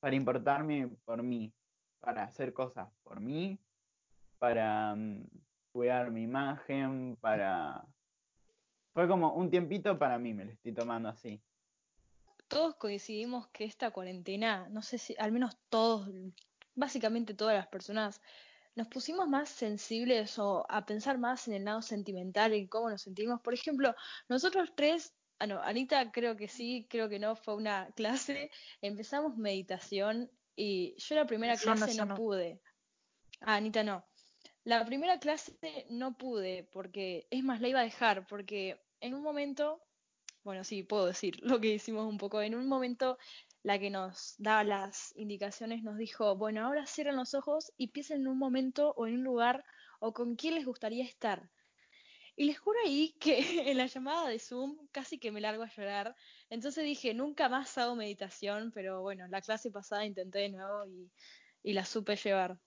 para 0.00 0.16
importarme 0.16 0.88
por 1.04 1.22
mí, 1.22 1.52
para 2.00 2.24
hacer 2.24 2.52
cosas 2.52 2.88
por 3.02 3.20
mí, 3.20 3.58
para 4.38 4.94
mm, 4.94 5.24
cuidar 5.72 6.10
mi 6.10 6.22
imagen, 6.22 7.16
para... 7.20 7.84
Fue 8.92 9.06
como 9.06 9.34
un 9.34 9.50
tiempito 9.50 9.98
para 9.98 10.18
mí, 10.18 10.34
me 10.34 10.44
lo 10.44 10.50
estoy 10.52 10.72
tomando 10.72 11.08
así. 11.08 11.40
Todos 12.48 12.74
coincidimos 12.74 13.46
que 13.48 13.64
esta 13.64 13.92
cuarentena, 13.92 14.68
no 14.70 14.82
sé 14.82 14.98
si, 14.98 15.14
al 15.18 15.30
menos 15.30 15.56
todos, 15.68 16.10
básicamente 16.74 17.34
todas 17.34 17.54
las 17.54 17.68
personas, 17.68 18.20
nos 18.80 18.88
pusimos 18.88 19.28
más 19.28 19.50
sensibles 19.50 20.38
o 20.38 20.64
a 20.70 20.86
pensar 20.86 21.18
más 21.18 21.46
en 21.48 21.52
el 21.52 21.66
lado 21.66 21.82
sentimental, 21.82 22.54
en 22.54 22.66
cómo 22.66 22.88
nos 22.88 23.02
sentimos. 23.02 23.38
Por 23.42 23.52
ejemplo, 23.52 23.94
nosotros 24.26 24.72
tres, 24.74 25.12
ah 25.38 25.46
no, 25.46 25.60
Anita 25.60 26.10
creo 26.10 26.34
que 26.34 26.48
sí, 26.48 26.86
creo 26.88 27.10
que 27.10 27.18
no, 27.18 27.36
fue 27.36 27.56
una 27.56 27.90
clase, 27.94 28.50
empezamos 28.80 29.36
meditación 29.36 30.30
y 30.56 30.96
yo 30.96 31.14
la 31.14 31.26
primera 31.26 31.56
no, 31.56 31.60
clase 31.60 31.94
no. 31.94 32.14
pude. 32.14 32.62
Ah, 33.42 33.56
Anita 33.56 33.84
no. 33.84 34.02
La 34.64 34.82
primera 34.86 35.18
clase 35.18 35.86
no 35.90 36.16
pude 36.16 36.66
porque, 36.72 37.26
es 37.30 37.44
más, 37.44 37.60
la 37.60 37.68
iba 37.68 37.80
a 37.80 37.84
dejar 37.84 38.26
porque 38.26 38.80
en 39.00 39.12
un 39.12 39.22
momento, 39.22 39.82
bueno, 40.42 40.64
sí, 40.64 40.84
puedo 40.84 41.04
decir 41.04 41.38
lo 41.42 41.60
que 41.60 41.74
hicimos 41.74 42.08
un 42.08 42.16
poco, 42.16 42.40
en 42.40 42.54
un 42.54 42.66
momento 42.66 43.18
la 43.62 43.78
que 43.78 43.90
nos 43.90 44.34
daba 44.38 44.64
las 44.64 45.14
indicaciones 45.16 45.82
nos 45.82 45.98
dijo, 45.98 46.36
bueno, 46.36 46.64
ahora 46.64 46.86
cierren 46.86 47.16
los 47.16 47.34
ojos 47.34 47.72
y 47.76 47.88
piensen 47.88 48.22
en 48.22 48.28
un 48.28 48.38
momento 48.38 48.94
o 48.96 49.06
en 49.06 49.14
un 49.14 49.24
lugar 49.24 49.64
o 49.98 50.12
con 50.12 50.36
quién 50.36 50.54
les 50.54 50.64
gustaría 50.64 51.04
estar. 51.04 51.50
Y 52.36 52.44
les 52.44 52.58
juro 52.58 52.78
ahí 52.84 53.14
que 53.20 53.38
en 53.70 53.76
la 53.76 53.86
llamada 53.86 54.28
de 54.28 54.38
Zoom 54.38 54.78
casi 54.92 55.18
que 55.18 55.30
me 55.30 55.40
largo 55.40 55.62
a 55.62 55.68
llorar. 55.68 56.16
Entonces 56.48 56.84
dije, 56.84 57.12
nunca 57.12 57.48
más 57.48 57.76
hago 57.76 57.96
meditación, 57.96 58.70
pero 58.72 59.02
bueno, 59.02 59.26
la 59.28 59.42
clase 59.42 59.70
pasada 59.70 60.06
intenté 60.06 60.38
de 60.38 60.48
nuevo 60.50 60.86
y, 60.86 61.10
y 61.62 61.74
la 61.74 61.84
supe 61.84 62.16
llevar. 62.16 62.58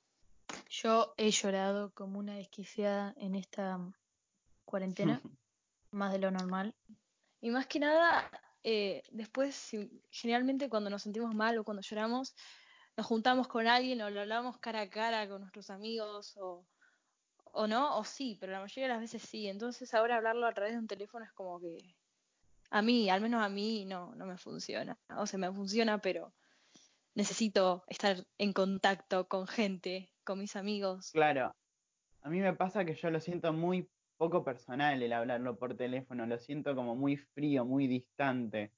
Yo 0.70 1.14
he 1.18 1.32
llorado 1.32 1.92
como 1.94 2.20
una 2.20 2.36
desquiciada 2.36 3.14
en 3.18 3.36
esta 3.36 3.80
cuarentena, 4.66 5.22
más 5.92 6.12
de 6.12 6.20
lo 6.20 6.32
normal. 6.32 6.76
Y 7.42 7.50
más 7.50 7.68
que 7.68 7.80
nada, 7.80 8.30
eh, 8.64 9.04
después, 9.12 9.72
generalmente 10.10 10.70
cuando 10.70 10.90
nos 10.90 11.04
sentimos 11.04 11.36
mal 11.36 11.58
o 11.58 11.64
cuando 11.64 11.82
lloramos, 11.82 12.36
nos 12.96 13.06
juntamos 13.06 13.48
con 13.48 13.68
alguien 13.68 14.02
o 14.02 14.10
lo 14.10 14.22
hablamos 14.22 14.58
cara 14.60 14.82
a 14.82 14.90
cara 14.90 15.28
con 15.28 15.42
nuestros 15.42 15.70
amigos 15.70 16.38
o, 16.38 16.66
o 17.44 17.68
no, 17.68 17.98
o 17.98 18.04
sí, 18.04 18.38
pero 18.40 18.52
la 18.52 18.62
mayoría 18.62 18.84
de 18.84 18.94
las 18.94 19.02
veces 19.02 19.22
sí. 19.22 19.48
Entonces 19.48 19.94
ahora 19.94 20.18
hablarlo 20.18 20.48
a 20.48 20.54
través 20.54 20.74
de 20.74 20.80
un 20.80 20.88
teléfono 20.88 21.26
es 21.26 21.32
como 21.32 21.60
que 21.60 21.78
a 22.70 22.82
mí, 22.82 23.10
al 23.10 23.22
menos 23.22 23.44
a 23.44 23.50
mí, 23.50 23.86
no, 23.86 24.16
no 24.16 24.26
me 24.26 24.38
funciona. 24.38 24.98
O 25.18 25.28
sea, 25.28 25.38
me 25.38 25.52
funciona, 25.52 26.00
pero 26.00 26.34
necesito 27.14 27.84
estar 27.88 28.26
en 28.40 28.52
contacto 28.52 29.28
con 29.28 29.46
gente, 29.46 30.12
con 30.24 30.40
mis 30.40 30.56
amigos. 30.56 31.12
Claro, 31.12 31.56
a 32.22 32.30
mí 32.30 32.40
me 32.40 32.54
pasa 32.54 32.84
que 32.84 32.96
yo 32.96 33.12
lo 33.12 33.20
siento 33.20 33.54
muy 33.54 33.88
poco 34.18 34.44
personal 34.44 35.02
el 35.02 35.14
hablarlo 35.14 35.58
por 35.58 35.76
teléfono, 35.76 36.26
lo 36.26 36.38
siento 36.40 36.76
como 36.76 36.96
muy 36.96 37.18
frío, 37.18 37.66
muy 37.66 37.88
distante. 37.88 38.74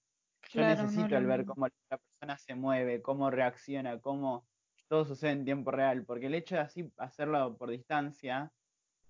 Yo 0.47 0.63
Claro, 0.63 0.65
necesito 0.65 1.17
el 1.17 1.25
ver 1.25 1.45
cómo 1.45 1.67
la 1.89 1.97
persona 1.97 2.37
se 2.37 2.55
mueve, 2.55 3.01
cómo 3.01 3.31
reacciona, 3.31 3.99
cómo 4.01 4.47
todo 4.87 5.05
sucede 5.05 5.31
en 5.31 5.45
tiempo 5.45 5.71
real, 5.71 6.05
porque 6.05 6.27
el 6.27 6.35
hecho 6.35 6.55
de 6.55 6.61
así 6.61 6.93
hacerlo 6.97 7.57
por 7.57 7.69
distancia, 7.71 8.53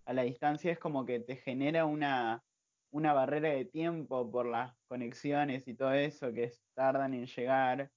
a 0.06 0.14
la 0.14 0.24
distancia 0.24 0.72
es 0.72 0.80
como 0.80 1.06
que 1.06 1.20
te 1.20 1.36
genera 1.38 1.86
una, 1.86 2.46
una 2.92 3.14
barrera 3.14 3.50
de 3.50 3.66
tiempo 3.66 4.32
por 4.32 4.46
las 4.48 4.76
conexiones 4.88 5.68
y 5.68 5.76
todo 5.76 5.94
eso 5.94 6.32
que 6.34 6.46
es- 6.46 6.64
tardan 6.74 7.14
en 7.14 7.26
llegar, 7.28 7.92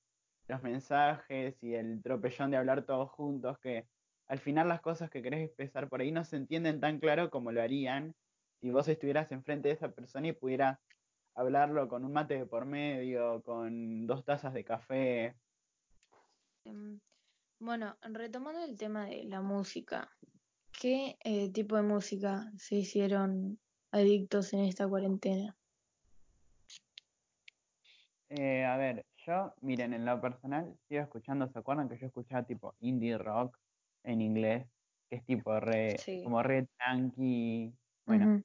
los 0.49 0.62
mensajes 0.62 1.62
y 1.62 1.75
el 1.75 2.02
tropellón 2.02 2.50
de 2.50 2.56
hablar 2.58 2.85
todos 2.87 3.11
juntos, 3.11 3.58
que 3.61 3.88
al 4.28 4.38
final 4.38 4.68
las 4.68 4.80
cosas 4.80 5.11
que 5.11 5.23
querés 5.23 5.47
expresar 5.47 5.88
por 5.88 6.00
ahí 6.00 6.12
no 6.12 6.25
se 6.25 6.37
entienden 6.37 6.80
tan 6.80 7.00
claro 7.00 7.30
como 7.30 7.50
lo 7.50 7.62
harían 7.62 8.14
si 8.61 8.70
vos 8.70 8.87
estuvieras 8.88 9.32
enfrente 9.32 9.68
de 9.68 9.75
esa 9.75 9.90
persona 9.90 10.28
y 10.28 10.32
pudieras 10.32 10.78
hablarlo 11.35 11.88
con 11.88 12.04
un 12.04 12.12
mate 12.12 12.38
de 12.38 12.47
por 12.47 12.66
medio, 12.66 13.42
con 13.42 14.06
dos 14.06 14.25
tazas 14.25 14.52
de 14.52 14.64
café. 14.64 15.37
Em, 16.64 17.00
Bueno, 17.61 17.97
retomando 18.02 18.62
el 18.64 18.76
tema 18.76 19.06
de 19.06 19.25
la 19.25 19.40
música, 19.40 20.11
¿qué 20.73 21.16
eh, 21.25 21.50
tipo 21.50 21.76
de 21.76 21.82
música 21.82 22.52
se 22.56 22.76
hicieron 22.76 23.58
adictos 23.92 24.52
en 24.52 24.61
esta 24.61 24.87
cuarentena? 24.88 25.56
Eh, 28.30 28.64
a 28.64 28.76
ver, 28.76 29.06
yo, 29.26 29.54
miren, 29.62 29.94
en 29.94 30.04
lo 30.04 30.20
personal, 30.20 30.76
sigo 30.88 31.00
escuchando, 31.00 31.49
¿se 31.49 31.58
acuerdan 31.58 31.88
que 31.88 31.99
yo 31.99 32.06
escuchaba 32.06 32.42
tipo 32.42 32.75
indie 32.80 33.16
rock 33.16 33.58
en 34.05 34.21
inglés? 34.21 34.67
Que 35.11 35.17
es 35.17 35.25
tipo 35.25 35.59
re, 35.61 35.97
Sí. 35.99 36.23
como 36.23 36.43
re 36.43 36.67
tranqui. 36.78 37.73
Bueno, 38.07 38.43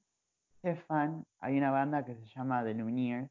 fan, 0.87 1.25
hay 1.39 1.57
una 1.57 1.71
banda 1.71 2.05
que 2.05 2.15
se 2.15 2.25
llama 2.25 2.63
The 2.63 2.73
Lumineers 2.73 3.29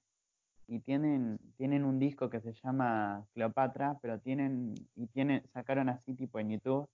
y 0.67 0.81
tienen, 0.81 1.39
tienen 1.57 1.85
un 1.85 1.99
disco 1.99 2.29
que 2.31 2.41
se 2.41 2.53
llama 2.53 3.25
Cleopatra, 3.35 3.99
pero 4.03 4.19
tienen, 4.19 4.75
y 4.97 5.07
tienen, 5.09 5.43
sacaron 5.53 5.89
así 5.89 6.15
tipo 6.15 6.39
en 6.39 6.51
YouTube 6.51 6.89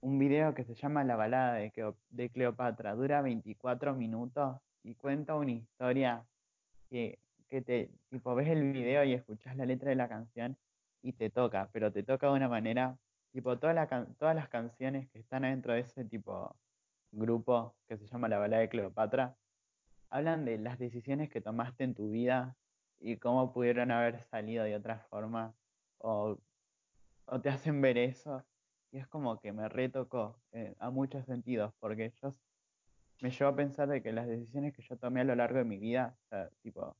un 0.00 0.18
video 0.18 0.54
que 0.54 0.64
se 0.64 0.74
llama 0.74 1.04
La 1.04 1.16
balada 1.16 1.54
de, 1.54 1.70
Cleo- 1.70 1.96
de 2.10 2.30
Cleopatra, 2.30 2.94
dura 2.94 3.20
24 3.20 3.94
minutos 3.94 4.58
y 4.84 4.94
cuenta 4.94 5.34
una 5.34 5.50
historia 5.52 6.24
que, 6.88 7.18
que 7.48 7.62
te, 7.62 7.90
tipo, 8.08 8.34
ves 8.34 8.48
el 8.48 8.72
video 8.72 9.04
y 9.04 9.12
escuchas 9.12 9.56
la 9.56 9.66
letra 9.66 9.90
de 9.90 9.96
la 9.96 10.08
canción 10.08 10.56
y 11.02 11.12
te 11.12 11.30
toca, 11.30 11.68
pero 11.72 11.92
te 11.92 12.02
toca 12.02 12.28
de 12.28 12.32
una 12.34 12.48
manera, 12.48 12.96
tipo, 13.38 13.56
toda 13.56 13.72
la 13.72 13.86
can- 13.86 14.16
todas 14.16 14.34
las 14.34 14.48
canciones 14.48 15.08
que 15.10 15.20
están 15.20 15.42
dentro 15.42 15.72
de 15.72 15.78
ese 15.80 16.04
tipo 16.04 16.56
grupo 17.12 17.76
que 17.86 17.96
se 17.96 18.04
llama 18.08 18.26
La 18.26 18.38
balada 18.38 18.62
de 18.62 18.68
Cleopatra, 18.68 19.36
hablan 20.10 20.44
de 20.44 20.58
las 20.58 20.76
decisiones 20.76 21.30
que 21.30 21.40
tomaste 21.40 21.84
en 21.84 21.94
tu 21.94 22.10
vida 22.10 22.56
y 22.98 23.16
cómo 23.18 23.52
pudieron 23.52 23.92
haber 23.92 24.24
salido 24.24 24.64
de 24.64 24.74
otra 24.74 24.98
forma, 25.08 25.54
o, 25.98 26.40
te 27.40 27.48
hacen 27.48 27.80
ver 27.80 27.96
eso, 27.96 28.44
y 28.90 28.98
es 28.98 29.06
como 29.06 29.38
que 29.38 29.52
me 29.52 29.68
retocó 29.68 30.40
eh, 30.50 30.74
a 30.80 30.90
muchos 30.90 31.24
sentidos, 31.24 31.72
porque 31.78 32.12
yo 32.20 32.34
me 33.20 33.30
llevó 33.30 33.50
a 33.50 33.54
pensar 33.54 33.88
de 33.88 34.02
que 34.02 34.12
las 34.12 34.26
decisiones 34.26 34.74
que 34.74 34.82
yo 34.82 34.96
tomé 34.96 35.20
a 35.20 35.24
lo 35.24 35.36
largo 35.36 35.58
de 35.58 35.64
mi 35.64 35.78
vida, 35.78 36.18
tipo, 36.60 36.96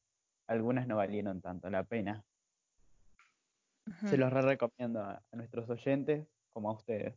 algunas 0.47 0.87
no 0.87 0.99
valieron 0.99 1.41
tanto 1.41 1.69
la 1.69 1.83
pena. 1.83 2.25
Se 4.09 4.17
los 4.17 4.33
re 4.33 4.43
recomiendo 4.43 5.01
a, 5.01 5.23
a 5.31 5.37
nuestros 5.37 5.69
oyentes 5.71 6.27
como 6.53 6.71
a 6.71 6.75
ustedes. 6.75 7.15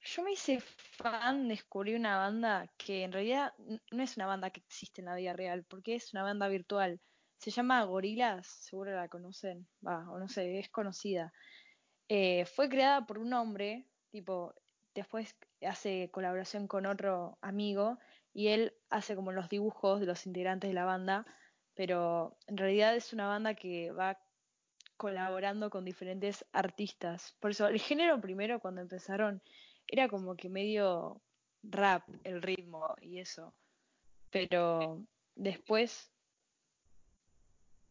Yo 0.00 0.22
me 0.22 0.32
hice 0.32 0.60
fan, 0.60 1.48
descubrí 1.48 1.94
una 1.94 2.18
banda 2.18 2.72
que 2.76 3.02
en 3.02 3.12
realidad 3.12 3.54
no 3.90 4.02
es 4.02 4.16
una 4.16 4.26
banda 4.26 4.50
que 4.50 4.60
existe 4.60 5.00
en 5.00 5.06
la 5.06 5.16
vida 5.16 5.32
real, 5.32 5.64
porque 5.64 5.96
es 5.96 6.12
una 6.12 6.22
banda 6.22 6.46
virtual. 6.48 7.00
Se 7.38 7.50
llama 7.50 7.82
Gorillaz, 7.84 8.46
seguro 8.46 8.94
la 8.94 9.08
conocen, 9.08 9.66
va, 9.84 10.08
o 10.10 10.18
no 10.18 10.28
sé, 10.28 10.58
es 10.58 10.68
conocida. 10.68 11.32
Eh, 12.08 12.44
fue 12.46 12.68
creada 12.68 13.04
por 13.04 13.18
un 13.18 13.32
hombre, 13.32 13.88
tipo, 14.10 14.54
después 14.94 15.36
hace 15.62 16.10
colaboración 16.12 16.68
con 16.68 16.86
otro 16.86 17.36
amigo 17.42 17.98
y 18.32 18.48
él 18.48 18.74
hace 18.90 19.16
como 19.16 19.32
los 19.32 19.48
dibujos 19.48 19.98
de 20.00 20.06
los 20.06 20.24
integrantes 20.26 20.70
de 20.70 20.74
la 20.74 20.84
banda, 20.84 21.26
pero 21.74 22.38
en 22.46 22.56
realidad 22.56 22.94
es 22.94 23.12
una 23.12 23.26
banda 23.26 23.54
que 23.54 23.90
va 23.90 24.18
colaborando 24.96 25.70
con 25.70 25.84
diferentes 25.84 26.44
artistas. 26.52 27.36
Por 27.40 27.52
eso, 27.52 27.66
el 27.68 27.80
género 27.80 28.20
primero 28.20 28.60
cuando 28.60 28.80
empezaron 28.80 29.42
era 29.86 30.08
como 30.08 30.36
que 30.36 30.48
medio 30.48 31.20
rap, 31.62 32.08
el 32.24 32.42
ritmo 32.42 32.94
y 33.00 33.20
eso. 33.20 33.54
Pero 34.30 35.04
después, 35.34 36.12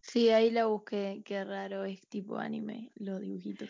Sí, 0.01 0.29
ahí 0.29 0.51
la 0.51 0.67
busqué, 0.67 1.21
qué 1.25 1.43
raro, 1.43 1.83
es 1.83 2.07
tipo 2.07 2.37
anime, 2.37 2.91
los 2.95 3.19
dibujitos. 3.19 3.69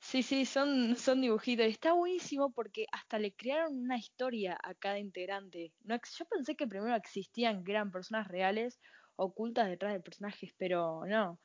sí, 0.00 0.22
sí, 0.22 0.44
son, 0.46 0.96
son 0.96 1.20
dibujitos. 1.20 1.66
Está 1.66 1.92
buenísimo 1.92 2.52
porque 2.52 2.86
hasta 2.92 3.18
le 3.18 3.34
crearon 3.34 3.78
una 3.78 3.98
historia 3.98 4.58
a 4.62 4.74
cada 4.74 4.98
integrante. 4.98 5.72
No, 5.84 5.96
yo 5.96 6.24
pensé 6.26 6.56
que 6.56 6.66
primero 6.66 6.94
existían, 6.96 7.64
que 7.64 7.72
eran 7.72 7.90
personas 7.90 8.28
reales 8.28 8.80
ocultas 9.16 9.68
detrás 9.68 9.92
de 9.92 10.00
personajes, 10.00 10.52
pero 10.58 11.04
no. 11.06 11.38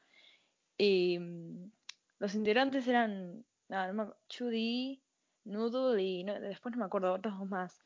Y 0.77 1.19
mm, 1.19 1.71
los 2.19 2.35
integrantes 2.35 2.87
eran, 2.87 3.45
nada, 3.69 3.93
no 3.93 4.15
Chudi, 4.29 5.01
Noodle 5.45 6.01
y 6.01 6.23
no- 6.23 6.39
después 6.39 6.73
no 6.75 6.79
me 6.79 6.85
acuerdo, 6.85 7.13
otros 7.13 7.37
dos 7.39 7.47
más. 7.49 7.79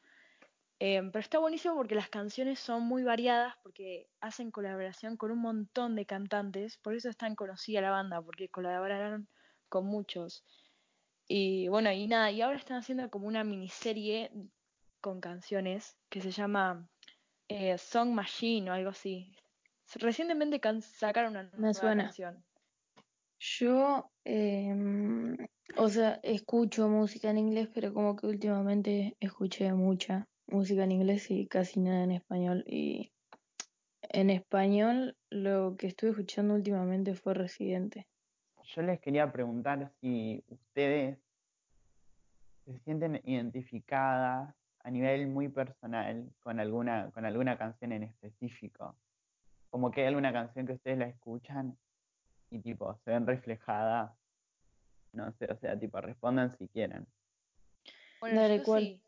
Em, 0.79 1.11
pero 1.11 1.21
está 1.21 1.39
buenísimo 1.39 1.75
porque 1.75 1.95
las 1.95 2.09
canciones 2.09 2.59
son 2.59 2.83
muy 2.83 3.03
variadas, 3.03 3.55
porque 3.63 4.09
hacen 4.21 4.51
colaboración 4.51 5.17
con 5.17 5.31
un 5.31 5.39
montón 5.39 5.95
de 5.95 6.05
cantantes, 6.05 6.77
por 6.77 6.95
eso 6.95 7.09
es 7.09 7.17
tan 7.17 7.35
conocida 7.35 7.81
la 7.81 7.91
banda, 7.91 8.21
porque 8.21 8.49
colaboraron 8.49 9.27
con 9.67 9.85
muchos. 9.85 10.43
Y 11.27 11.67
bueno, 11.67 11.91
y 11.91 12.07
nada, 12.07 12.31
y 12.31 12.41
ahora 12.41 12.57
están 12.57 12.77
haciendo 12.77 13.09
como 13.09 13.27
una 13.27 13.43
miniserie 13.43 14.31
con 15.01 15.21
canciones 15.21 15.97
que 16.09 16.21
se 16.21 16.31
llama 16.31 16.89
eh, 17.49 17.77
Song 17.77 18.11
Machine 18.11 18.71
o 18.71 18.73
algo 18.73 18.89
así. 18.91 19.35
Recientemente 19.95 20.61
sacaron 20.81 21.31
una 21.31 21.43
nueva 21.43 21.95
canción. 21.95 22.43
Yo, 23.39 24.11
em, 24.25 25.37
o 25.77 25.87
sea, 25.87 26.19
escucho 26.23 26.89
música 26.89 27.29
en 27.29 27.37
inglés, 27.37 27.69
pero 27.73 27.93
como 27.93 28.15
que 28.17 28.27
últimamente 28.27 29.15
escuché 29.21 29.71
mucha 29.73 30.27
música 30.47 30.83
en 30.83 30.91
inglés 30.91 31.31
y 31.31 31.47
casi 31.47 31.79
nada 31.79 32.03
en 32.03 32.11
español. 32.11 32.65
Y 32.67 33.13
en 34.01 34.29
español 34.29 35.15
lo 35.29 35.77
que 35.77 35.87
estuve 35.87 36.11
escuchando 36.11 36.53
últimamente 36.55 37.15
fue 37.15 37.33
Residente. 37.33 38.07
Yo 38.75 38.81
les 38.81 38.99
quería 38.99 39.31
preguntar 39.31 39.89
si 40.01 40.43
ustedes 40.49 41.17
se 42.65 42.77
sienten 42.79 43.21
identificadas 43.23 44.53
a 44.83 44.91
nivel 44.91 45.27
muy 45.27 45.47
personal 45.47 46.29
con 46.41 46.59
alguna, 46.59 47.09
con 47.11 47.25
alguna 47.25 47.57
canción 47.57 47.93
en 47.93 48.03
específico. 48.03 48.95
Como 49.69 49.91
que 49.91 50.01
hay 50.01 50.07
alguna 50.07 50.33
canción 50.33 50.67
que 50.67 50.73
ustedes 50.73 50.97
la 50.97 51.07
escuchan 51.07 51.77
y 52.51 52.59
tipo 52.59 52.95
se 53.03 53.11
ven 53.11 53.27
reflejadas. 53.27 54.11
No 55.11 55.31
sé, 55.33 55.45
o 55.51 55.57
sea, 55.57 55.79
tipo 55.79 55.99
respondan 56.01 56.55
si 56.57 56.67
quieren. 56.67 57.07
Bueno, 58.19 58.55
yo 58.55 58.77
sí. 58.77 59.01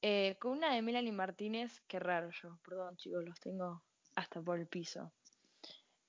Eh, 0.00 0.36
con 0.38 0.52
una 0.52 0.74
de 0.74 0.82
Melanie 0.82 1.12
Martínez, 1.12 1.80
qué 1.88 1.98
raro 1.98 2.30
yo, 2.30 2.56
perdón 2.64 2.96
chicos, 2.96 3.24
los 3.24 3.40
tengo 3.40 3.82
hasta 4.14 4.40
por 4.40 4.58
el 4.58 4.68
piso. 4.68 5.12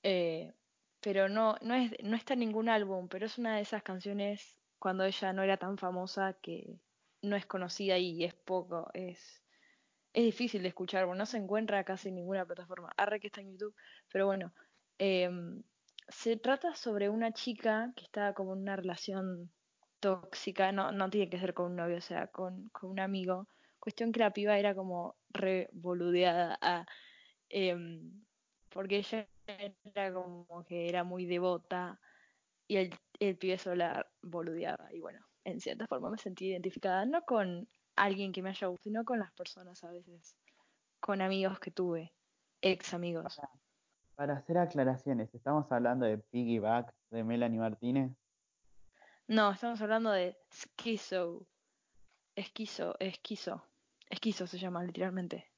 Eh, 0.03 0.53
pero 0.99 1.27
no, 1.27 1.55
no, 1.61 1.73
es, 1.73 1.91
no 2.03 2.15
está 2.15 2.33
en 2.33 2.41
ningún 2.41 2.69
álbum, 2.69 3.07
pero 3.07 3.25
es 3.25 3.37
una 3.37 3.55
de 3.55 3.61
esas 3.61 3.81
canciones 3.81 4.59
cuando 4.77 5.05
ella 5.05 5.33
no 5.33 5.41
era 5.41 5.57
tan 5.57 5.77
famosa 5.77 6.33
que 6.41 6.79
no 7.21 7.35
es 7.35 7.45
conocida 7.45 7.97
y 7.97 8.23
es 8.23 8.33
poco, 8.33 8.89
es, 8.93 9.43
es 10.13 10.23
difícil 10.23 10.61
de 10.61 10.69
escuchar, 10.69 11.07
no 11.07 11.25
se 11.25 11.37
encuentra 11.37 11.83
casi 11.83 12.09
en 12.09 12.15
ninguna 12.15 12.45
plataforma. 12.45 12.93
Arre 12.95 13.19
que 13.19 13.27
está 13.27 13.41
en 13.41 13.51
YouTube, 13.51 13.75
pero 14.11 14.25
bueno, 14.25 14.53
em, 14.97 15.63
se 16.09 16.37
trata 16.37 16.75
sobre 16.75 17.09
una 17.09 17.31
chica 17.31 17.91
que 17.95 18.03
está 18.03 18.33
como 18.33 18.53
en 18.53 18.61
una 18.61 18.75
relación 18.75 19.51
tóxica, 19.99 20.71
no, 20.71 20.91
no 20.91 21.09
tiene 21.09 21.29
que 21.29 21.39
ser 21.39 21.53
con 21.53 21.67
un 21.67 21.75
novio, 21.77 21.97
o 21.97 22.01
sea, 22.01 22.27
con, 22.27 22.69
con 22.69 22.89
un 22.91 22.99
amigo, 22.99 23.47
Cuestión 23.79 24.11
que 24.11 24.19
la 24.19 24.31
piba 24.31 24.59
era 24.59 24.75
como 24.75 25.15
revoludeada 25.29 26.57
a, 26.61 26.85
em, 27.49 28.25
porque 28.69 28.97
ella 28.97 29.27
era 29.83 30.13
como 30.13 30.65
que 30.65 30.89
era 30.89 31.03
muy 31.03 31.25
devota 31.25 31.99
y 32.67 32.77
el, 32.77 32.99
el 33.19 33.37
pibe 33.37 33.57
solo 33.57 33.77
la 33.77 34.07
boludeaba. 34.21 34.93
Y 34.93 34.99
bueno, 34.99 35.25
en 35.45 35.59
cierta 35.61 35.87
forma 35.87 36.09
me 36.09 36.17
sentí 36.17 36.47
identificada, 36.47 37.05
no 37.05 37.23
con 37.23 37.67
alguien 37.95 38.33
que 38.33 38.41
me 38.41 38.49
haya 38.49 38.67
gustado, 38.67 38.83
sino 38.83 39.05
con 39.05 39.19
las 39.19 39.31
personas 39.31 39.83
a 39.83 39.91
veces, 39.91 40.35
con 40.99 41.21
amigos 41.21 41.59
que 41.59 41.71
tuve, 41.71 42.13
ex 42.61 42.93
amigos. 42.93 43.39
Para 44.19 44.33
hacer 44.33 44.57
aclaraciones, 44.57 45.33
¿estamos 45.33 45.71
hablando 45.71 46.05
de 46.05 46.17
Piggyback 46.17 46.93
de 47.09 47.23
Melanie 47.23 47.57
Martínez? 47.57 48.11
No, 49.29 49.51
estamos 49.51 49.81
hablando 49.81 50.11
de 50.11 50.37
Schizo. 50.51 51.47
Esquizo, 52.35 52.97
esquizo. 52.99 53.63
Esquizo 54.09 54.45
se 54.45 54.59
llama, 54.59 54.83
literalmente. 54.83 55.49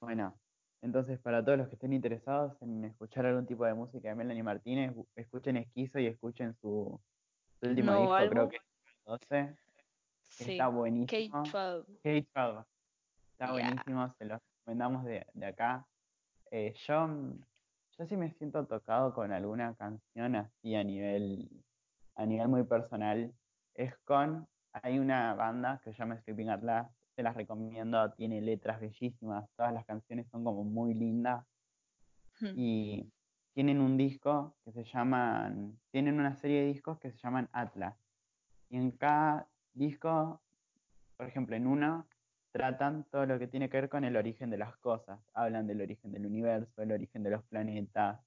Bueno, 0.00 0.38
entonces 0.80 1.18
para 1.18 1.44
todos 1.44 1.58
los 1.58 1.66
que 1.66 1.74
estén 1.74 1.92
interesados 1.92 2.56
en 2.62 2.84
escuchar 2.84 3.26
algún 3.26 3.46
tipo 3.46 3.64
de 3.64 3.74
música 3.74 4.10
de 4.10 4.14
Melanie 4.14 4.44
Martínez, 4.44 4.94
escuchen 5.16 5.56
Esquizo 5.56 5.98
y 5.98 6.06
escuchen 6.06 6.54
su, 6.60 7.00
último 7.62 8.00
disco, 8.00 8.30
creo 8.30 8.48
que 8.48 8.56
es 8.58 8.62
12. 9.06 9.56
Sí, 10.22 10.52
está 10.52 10.68
buenísimo. 10.68 11.42
K-12. 11.42 11.84
K-12. 12.04 12.64
Está 13.32 13.50
buenísimo, 13.50 14.14
se 14.16 14.24
los 14.24 14.40
recomendamos 14.60 15.04
de, 15.04 15.26
de 15.34 15.46
acá. 15.46 15.84
Eh, 16.52 16.72
yo, 16.86 17.08
yo 17.98 18.06
sí 18.06 18.16
me 18.16 18.30
siento 18.32 18.66
tocado 18.66 19.14
con 19.14 19.32
alguna 19.32 19.74
canción 19.74 20.36
así 20.36 20.74
a 20.74 20.84
nivel, 20.84 21.48
a 22.14 22.26
nivel 22.26 22.48
muy 22.48 22.64
personal. 22.64 23.32
Es 23.74 23.96
con, 24.04 24.46
hay 24.72 24.98
una 24.98 25.34
banda 25.34 25.80
que 25.82 25.92
se 25.92 25.98
llama 25.98 26.18
Sleeping 26.20 26.50
Atlas, 26.50 26.90
se 27.14 27.22
las 27.22 27.34
recomiendo, 27.34 28.12
tiene 28.12 28.42
letras 28.42 28.80
bellísimas, 28.80 29.48
todas 29.56 29.72
las 29.72 29.86
canciones 29.86 30.28
son 30.28 30.44
como 30.44 30.64
muy 30.64 30.92
lindas. 30.92 31.46
Hmm. 32.40 32.52
Y 32.54 33.10
tienen 33.54 33.80
un 33.80 33.96
disco 33.96 34.54
que 34.64 34.72
se 34.72 34.84
llaman, 34.84 35.78
tienen 35.90 36.20
una 36.20 36.36
serie 36.36 36.60
de 36.60 36.66
discos 36.66 36.98
que 36.98 37.10
se 37.10 37.18
llaman 37.18 37.48
Atlas. 37.52 37.96
Y 38.68 38.76
en 38.76 38.90
cada 38.90 39.48
disco, 39.72 40.42
por 41.16 41.26
ejemplo, 41.26 41.56
en 41.56 41.66
uno 41.66 42.06
tratan 42.56 43.04
todo 43.10 43.26
lo 43.26 43.38
que 43.38 43.46
tiene 43.46 43.68
que 43.68 43.80
ver 43.80 43.88
con 43.88 44.04
el 44.04 44.16
origen 44.16 44.50
de 44.50 44.58
las 44.58 44.76
cosas. 44.76 45.20
Hablan 45.34 45.66
del 45.66 45.80
origen 45.80 46.12
del 46.12 46.26
universo, 46.26 46.82
el 46.82 46.92
origen 46.92 47.22
de 47.22 47.30
los 47.30 47.42
planetas, 47.44 48.20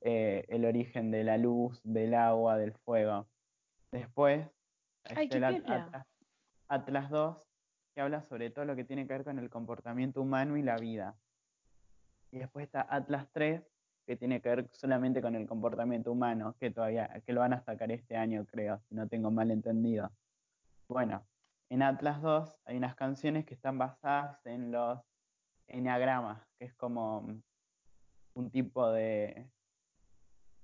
eh, 0.00 0.44
el 0.48 0.64
origen 0.64 1.10
de 1.10 1.24
la 1.24 1.38
luz, 1.38 1.80
del 1.84 2.14
agua, 2.14 2.56
del 2.58 2.72
fuego. 2.72 3.26
Después, 3.90 4.46
Atlas, 5.04 6.06
Atlas 6.68 7.10
2 7.10 7.46
que 7.96 8.02
habla 8.02 8.20
sobre 8.28 8.50
todo 8.50 8.66
lo 8.66 8.76
que 8.76 8.84
tiene 8.84 9.06
que 9.06 9.14
ver 9.14 9.24
con 9.24 9.38
el 9.38 9.48
comportamiento 9.48 10.20
humano 10.20 10.58
y 10.58 10.62
la 10.62 10.76
vida. 10.76 11.16
Y 12.30 12.38
después 12.38 12.66
está 12.66 12.86
Atlas 12.90 13.26
3, 13.32 13.62
que 14.06 14.16
tiene 14.16 14.42
que 14.42 14.50
ver 14.50 14.68
solamente 14.72 15.22
con 15.22 15.34
el 15.34 15.46
comportamiento 15.46 16.12
humano, 16.12 16.54
que 16.60 16.70
todavía, 16.70 17.08
que 17.24 17.32
lo 17.32 17.40
van 17.40 17.54
a 17.54 17.62
sacar 17.62 17.90
este 17.90 18.14
año, 18.14 18.44
creo, 18.44 18.82
si 18.90 18.94
no 18.94 19.08
tengo 19.08 19.30
mal 19.30 19.50
entendido. 19.50 20.12
Bueno, 20.88 21.26
en 21.68 21.82
Atlas 21.82 22.22
2 22.22 22.54
hay 22.64 22.76
unas 22.76 22.94
canciones 22.94 23.44
que 23.44 23.54
están 23.54 23.78
basadas 23.78 24.44
en 24.46 24.70
los 24.70 25.00
enneagramas, 25.66 26.46
que 26.58 26.66
es 26.66 26.74
como 26.74 27.40
un 28.34 28.50
tipo 28.50 28.90
de. 28.92 29.50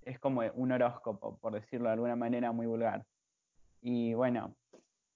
es 0.03 0.19
como 0.19 0.43
un 0.55 0.73
horóscopo, 0.73 1.39
por 1.39 1.55
decirlo 1.55 1.89
de 1.89 1.95
alguna 1.95 2.17
manera 2.17 2.53
muy 2.53 2.67
vulgar. 2.67 3.05
Y 3.81 4.15
bueno, 4.15 4.55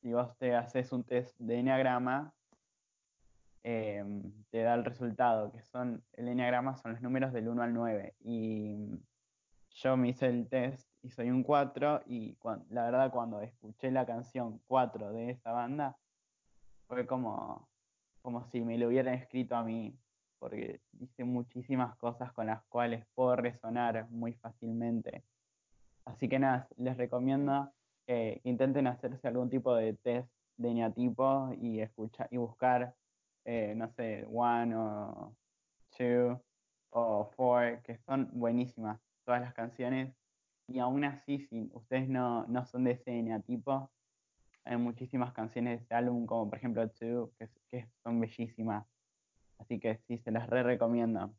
si 0.01 0.13
vos 0.13 0.37
te 0.39 0.55
haces 0.55 0.93
un 0.93 1.05
test 1.05 1.39
de 1.39 1.59
enneagrama, 1.61 2.33
em, 3.63 4.33
te 4.51 4.63
da 4.63 4.75
el 4.75 4.85
resultado, 4.85 5.53
que 5.53 5.63
son, 5.63 6.05
el 6.13 6.29
enneagrama 6.29 6.77
son 6.77 6.93
los 6.93 7.03
números 7.03 7.33
del 7.33 7.49
1 7.49 7.63
al 7.63 7.75
9. 7.75 8.15
Y 8.21 9.01
yo 9.71 9.97
me 9.97 10.09
hice 10.09 10.27
el 10.27 10.49
test 10.49 10.89
y 11.07 11.11
soy 11.11 11.31
un 11.31 11.45
4 11.45 12.03
y 12.07 12.37
la 12.71 12.85
verdad 12.87 13.13
cuando 13.13 13.41
escuché 13.41 13.93
la 13.93 14.05
canción 14.05 14.61
4 14.67 15.13
de 15.13 15.31
esa 15.31 15.53
banda, 15.53 15.97
fue 16.89 17.07
como, 17.07 17.69
como 18.23 18.43
si 18.51 18.61
me 18.61 18.77
lo 18.77 18.89
hubieran 18.89 19.15
escrito 19.15 19.55
a 19.55 19.63
mí, 19.63 19.97
porque 20.41 20.81
dice 20.91 21.23
muchísimas 21.23 21.95
cosas 21.97 22.33
con 22.33 22.47
las 22.47 22.61
cuales 22.65 23.07
puedo 23.15 23.37
resonar 23.37 24.09
muy 24.11 24.33
fácilmente. 24.33 25.23
Así 26.05 26.29
que 26.29 26.41
nada, 26.41 26.67
les 26.77 26.97
recomiendo 26.97 27.73
que 28.05 28.41
intenten 28.43 28.89
hacerse 28.89 29.29
algún 29.29 29.49
tipo 29.49 29.77
de 29.77 29.95
test 29.95 30.29
de 30.57 30.71
eneatipo 30.71 31.55
y 31.61 31.81
escuchar 31.81 32.27
y 32.33 32.37
buscar, 32.37 32.97
eh, 33.45 33.75
no 33.77 33.89
sé, 33.91 34.27
one 34.29 34.75
o 34.75 35.37
two 35.97 36.41
o 36.91 37.31
four, 37.37 37.81
que 37.83 37.97
son 37.99 38.29
buenísimas 38.33 38.99
todas 39.25 39.41
las 39.41 39.55
canciones. 39.55 40.13
Y 40.69 40.79
aún 40.79 41.05
así, 41.05 41.39
si 41.47 41.71
ustedes 41.73 42.09
no, 42.09 42.47
no 42.47 42.65
son 42.67 42.85
de 42.85 42.93
ese 42.93 43.13
eneatipo, 43.13 43.91
hay 44.65 44.77
muchísimas 44.77 45.33
canciones 45.33 45.79
de 45.79 45.85
ese 45.85 45.95
álbum, 45.95 46.27
como 46.27 46.49
por 46.49 46.59
ejemplo 46.59 46.89
Two, 46.91 47.33
que, 47.39 47.49
que 47.69 47.89
son 48.03 48.21
bellísimas. 48.21 48.85
Así 49.59 49.79
que 49.79 49.97
sí, 50.07 50.19
se 50.19 50.31
las 50.31 50.49
re 50.51 50.63
recomiendo. 50.63 51.33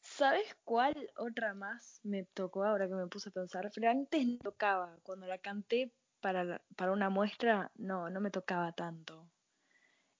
¿Sabes 0.00 0.56
cuál 0.64 1.10
otra 1.16 1.54
más 1.54 2.00
me 2.02 2.24
tocó 2.24 2.64
ahora 2.64 2.88
que 2.88 2.94
me 2.94 3.06
puse 3.06 3.28
a 3.28 3.32
pensar? 3.32 3.70
Pero 3.72 3.88
antes 3.88 4.26
no 4.26 4.38
tocaba, 4.38 4.98
cuando 5.04 5.26
la 5.26 5.38
canté 5.38 5.92
para, 6.20 6.60
para 6.76 6.92
una 6.92 7.08
muestra, 7.08 7.70
no, 7.76 8.10
no 8.10 8.20
me 8.20 8.30
tocaba 8.30 8.72
tanto. 8.72 9.30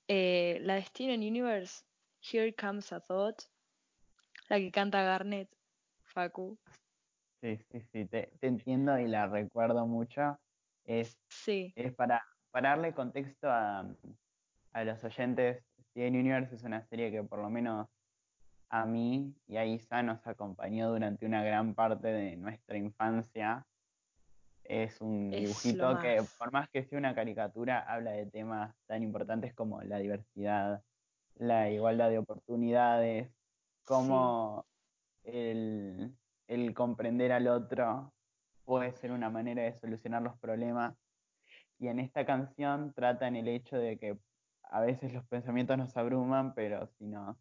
Eh, 0.06 0.60
la 0.62 0.74
de 0.74 0.84
Steven 0.84 1.20
Universe, 1.20 1.84
Here 2.20 2.54
Comes 2.54 2.92
a 2.92 3.00
Thought, 3.00 3.42
la 4.48 4.58
que 4.58 4.70
canta 4.70 5.02
Garnet, 5.02 5.48
Facu. 6.12 6.58
Sí, 7.40 7.56
sí, 7.70 7.80
sí, 7.92 8.06
te, 8.06 8.30
entiendo 8.40 8.98
y 8.98 9.08
la 9.08 9.26
recuerdo 9.26 9.86
mucho. 9.86 10.38
Es, 10.84 11.18
sí. 11.28 11.72
es 11.76 11.92
para, 11.94 12.22
para 12.50 12.70
darle 12.70 12.92
contexto 12.92 13.50
a, 13.50 13.86
a 14.72 14.84
los 14.84 15.02
oyentes, 15.02 15.64
Steven 15.90 16.14
Universe 16.14 16.54
es 16.54 16.62
una 16.62 16.82
serie 16.82 17.10
que 17.10 17.22
por 17.22 17.38
lo 17.40 17.50
menos 17.50 17.88
a 18.70 18.86
mí 18.86 19.34
y 19.46 19.56
a 19.56 19.66
Isa 19.66 20.02
nos 20.02 20.26
acompañó 20.26 20.90
durante 20.90 21.26
una 21.26 21.44
gran 21.44 21.74
parte 21.74 22.08
de 22.08 22.36
nuestra 22.36 22.78
infancia. 22.78 23.66
Es 24.64 25.00
un 25.00 25.30
dibujito 25.30 25.98
que, 25.98 26.22
por 26.38 26.52
más 26.52 26.70
que 26.70 26.84
sea 26.84 26.98
una 26.98 27.14
caricatura, 27.14 27.80
habla 27.80 28.12
de 28.12 28.26
temas 28.26 28.74
tan 28.86 29.02
importantes 29.02 29.52
como 29.54 29.82
la 29.82 29.98
diversidad, 29.98 30.82
la 31.34 31.68
igualdad 31.68 32.08
de 32.08 32.18
oportunidades, 32.18 33.30
cómo 33.84 34.64
el, 35.24 36.14
comprender 36.74 37.32
al 37.32 37.48
otro 37.48 38.12
puede 38.64 38.92
ser 38.92 39.12
una 39.12 39.30
manera 39.30 39.62
de 39.62 39.74
solucionar 39.74 40.22
los 40.22 40.38
problemas. 40.38 40.94
Y 41.78 41.88
en 41.88 41.98
esta 41.98 42.24
canción 42.24 42.92
tratan 42.94 43.36
el 43.36 43.48
hecho 43.48 43.76
de 43.76 43.98
que 43.98 44.18
a 44.64 44.80
veces 44.80 45.12
los 45.12 45.24
pensamientos 45.26 45.76
nos 45.76 45.96
abruman, 45.96 46.54
pero 46.54 46.86
si 46.98 47.06
nos 47.06 47.36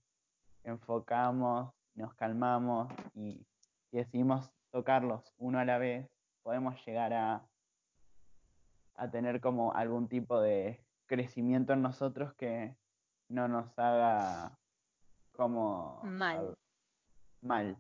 enfocamos, 0.63 1.73
nos 1.95 2.13
calmamos 2.15 2.91
y, 3.13 3.45
y 3.91 3.97
decidimos 3.97 4.51
tocarlos 4.71 5.33
uno 5.37 5.59
a 5.59 5.65
la 5.65 5.77
vez, 5.77 6.09
podemos 6.43 6.83
llegar 6.85 7.13
a, 7.13 7.45
a 8.95 9.11
tener 9.11 9.41
como 9.41 9.73
algún 9.73 10.07
tipo 10.07 10.39
de 10.39 10.83
crecimiento 11.05 11.73
en 11.73 11.81
nosotros 11.81 12.33
que 12.35 12.75
no 13.29 13.47
nos 13.47 13.77
haga 13.77 14.57
como 15.33 16.01
Mal. 16.03 16.55
Mal. 17.41 17.77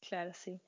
Claro, 0.00 0.32
sí. 0.34 0.60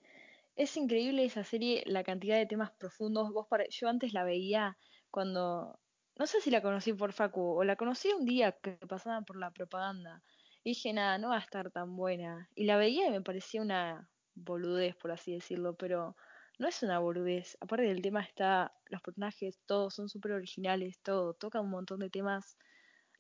Es 0.57 0.77
increíble 0.77 1.25
esa 1.25 1.45
serie, 1.45 1.83
la 1.87 2.05
cantidad 2.05 2.37
de 2.39 2.47
temas 2.47 2.73
profundos. 2.73 3.33
Vos 3.33 3.47
pare- 3.49 3.69
Yo 3.71 3.89
antes 3.89 4.13
la 4.15 4.25
veía 4.25 4.79
cuando, 5.11 5.81
no 6.19 6.27
sé 6.27 6.41
si 6.41 6.51
la 6.51 6.63
conocí 6.63 6.93
por 6.95 7.13
Facu 7.13 7.41
o 7.43 7.65
la 7.65 7.77
conocí 7.77 8.11
un 8.13 8.25
día 8.27 8.53
que 8.53 8.73
pasaban 8.89 9.25
por 9.25 9.39
la 9.39 9.53
propaganda. 9.53 10.25
Y 10.65 10.71
dije, 10.73 10.93
nada, 10.93 11.19
no 11.19 11.31
va 11.31 11.37
a 11.39 11.41
estar 11.41 11.71
tan 11.73 11.97
buena. 11.97 12.51
Y 12.55 12.65
la 12.67 12.77
veía 12.79 13.09
y 13.09 13.11
me 13.13 13.23
parecía 13.23 13.63
una 13.63 14.11
boludez, 14.35 14.97
por 14.97 15.13
así 15.13 15.35
decirlo, 15.35 15.77
pero 15.77 16.17
no 16.59 16.69
es 16.69 16.83
una 16.83 16.99
boludez. 17.01 17.57
Aparte 17.61 17.87
del 17.87 18.03
tema 18.03 18.23
está, 18.23 18.75
los 18.87 19.03
personajes, 19.03 19.61
todos 19.67 19.95
son 19.95 20.09
súper 20.09 20.33
originales, 20.33 21.01
todo, 21.03 21.35
toca 21.35 21.61
un 21.61 21.71
montón 21.71 22.01
de 22.01 22.11
temas 22.11 22.59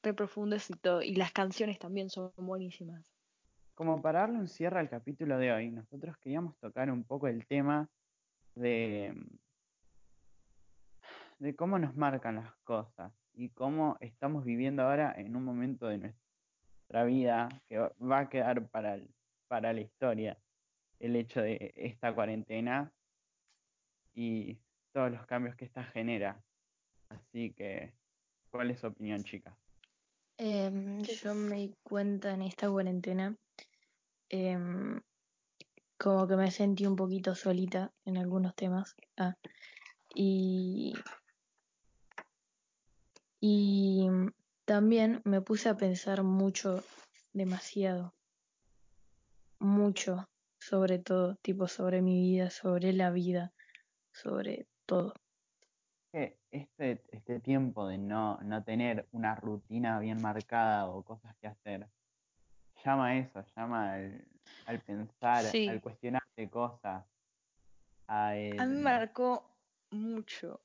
re 0.03 0.15
profundos 0.15 0.71
y 0.71 0.75
todo. 0.75 1.03
Y 1.03 1.17
las 1.17 1.33
canciones 1.33 1.79
también 1.81 2.11
son 2.11 2.33
buenísimas. 2.39 3.14
Como 3.75 4.01
para 4.01 4.21
darle 4.21 4.39
un 4.39 4.49
cierre 4.49 4.79
al 4.79 4.89
capítulo 4.89 5.37
de 5.37 5.53
hoy, 5.53 5.71
nosotros 5.71 6.17
queríamos 6.19 6.57
tocar 6.59 6.91
un 6.91 7.03
poco 7.03 7.27
el 7.27 7.45
tema 7.47 7.89
de, 8.55 9.15
cómo 11.57 11.79
nos 11.79 11.97
marcan 11.97 12.37
las 12.37 12.55
cosas 12.63 13.13
y 13.33 13.49
cómo 13.51 13.97
estamos 14.01 14.45
viviendo 14.45 14.83
ahora 14.83 15.13
en 15.17 15.35
un 15.35 15.45
momento 15.45 15.89
de 15.89 15.99
nuestra 15.99 17.05
vida 17.05 17.49
que 17.69 17.79
va- 17.79 18.19
a 18.19 18.29
quedar 18.29 18.69
para, 18.69 18.99
para 19.49 19.73
la 19.73 19.81
historia 19.81 20.39
el 21.01 21.17
hecho 21.17 21.43
de 21.43 21.73
esta 21.77 22.15
cuarentena 22.15 22.93
y 24.15 24.57
todos 24.93 25.11
los 25.11 25.27
cambios 25.27 25.57
que 25.57 25.65
esta 25.65 25.83
genera. 25.83 26.41
Así 27.09 27.53
que, 27.53 27.93
¿cuál 28.51 28.71
es 28.71 28.79
su 28.79 28.87
opinión, 28.87 29.25
chicas? 29.25 29.55
Em, 30.39 31.03
yo 31.03 31.35
me 31.35 31.57
di 31.57 31.75
cuenta 31.83 32.33
en 32.33 32.43
esta 32.43 32.71
cuarentena, 32.71 33.37
em, 34.29 35.01
como 35.99 36.27
que 36.29 36.37
me 36.37 36.51
sentí 36.51 36.87
un 36.87 36.97
poquito 36.97 37.35
solita 37.35 37.93
en 38.05 38.17
algunos 38.19 38.55
temas. 38.55 38.97
Ah, 39.17 39.37
y, 40.15 40.95
y 43.41 44.09
también 44.65 45.21
me 45.25 45.41
puse 45.41 45.69
a 45.69 45.77
pensar 45.77 46.23
mucho, 46.23 46.83
demasiado, 47.33 48.15
mucho 49.61 50.29
sobre 50.59 50.99
todo, 50.99 51.37
tipo 51.43 51.69
sobre 51.69 52.01
mi 52.01 52.21
vida, 52.21 52.51
sobre 52.51 52.93
la 52.93 53.11
vida, 53.11 53.53
sobre 54.13 54.67
todo. 54.87 55.15
que 56.13 56.39
este, 56.53 57.03
este 57.11 57.41
tiempo 57.41 57.89
de 57.89 57.99
no, 57.99 58.39
no 58.43 58.63
tener 58.63 59.09
una 59.13 59.35
rutina 59.35 59.99
bien 59.99 60.23
marcada 60.23 60.87
o 60.89 61.03
cosas 61.03 61.37
que 61.39 61.49
hacer, 61.49 61.89
llama 62.85 63.09
a 63.09 63.17
eso, 63.17 63.45
llama 63.57 63.95
al, 63.95 64.25
al 64.67 64.81
pensar, 64.81 65.45
Sí. 65.47 65.69
al 65.69 65.81
cuestionarte 65.81 66.51
cosas, 66.51 67.05
a 68.09 68.31
A 68.31 68.33
mí 68.33 68.55
me 68.57 68.83
marcó 68.83 69.51
mucho, 69.91 70.61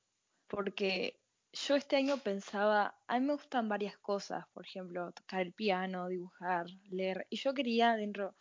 porque 0.46 1.18
yo 1.52 1.76
este 1.76 1.96
año 1.96 2.18
pensaba, 2.18 2.94
a 3.08 3.18
mí 3.18 3.26
me 3.26 3.32
gustan 3.32 3.68
varias 3.68 3.96
cosas, 3.98 4.46
por 4.52 4.64
ejemplo, 4.64 5.12
tocar 5.12 5.40
el 5.40 5.52
piano, 5.52 6.08
dibujar, 6.08 6.66
leer, 6.90 7.26
y 7.30 7.36
yo 7.36 7.54
quería 7.54 7.94
dentro, 7.94 8.34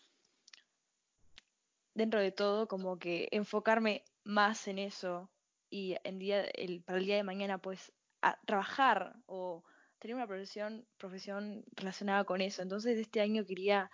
dentro 1.93 2.19
de 2.19 2.31
todo 2.31 2.67
como 2.67 2.99
que 2.99 3.27
enfocarme 3.31 4.03
más 4.23 4.67
en 4.67 4.79
eso 4.79 5.29
y 5.69 5.95
en 6.03 6.19
día, 6.19 6.41
el, 6.41 6.83
para 6.83 6.99
el 6.99 7.05
día 7.05 7.15
de 7.15 7.23
mañana 7.23 7.57
pues 7.57 7.91
a 8.21 8.39
trabajar 8.45 9.15
o 9.25 9.63
tener 9.99 10.15
una 10.15 10.27
profesión, 10.27 10.85
profesión 10.97 11.63
relacionada 11.75 12.23
con 12.23 12.41
eso. 12.41 12.62
Entonces 12.62 12.97
este 12.97 13.21
año 13.21 13.45
quería 13.45 13.89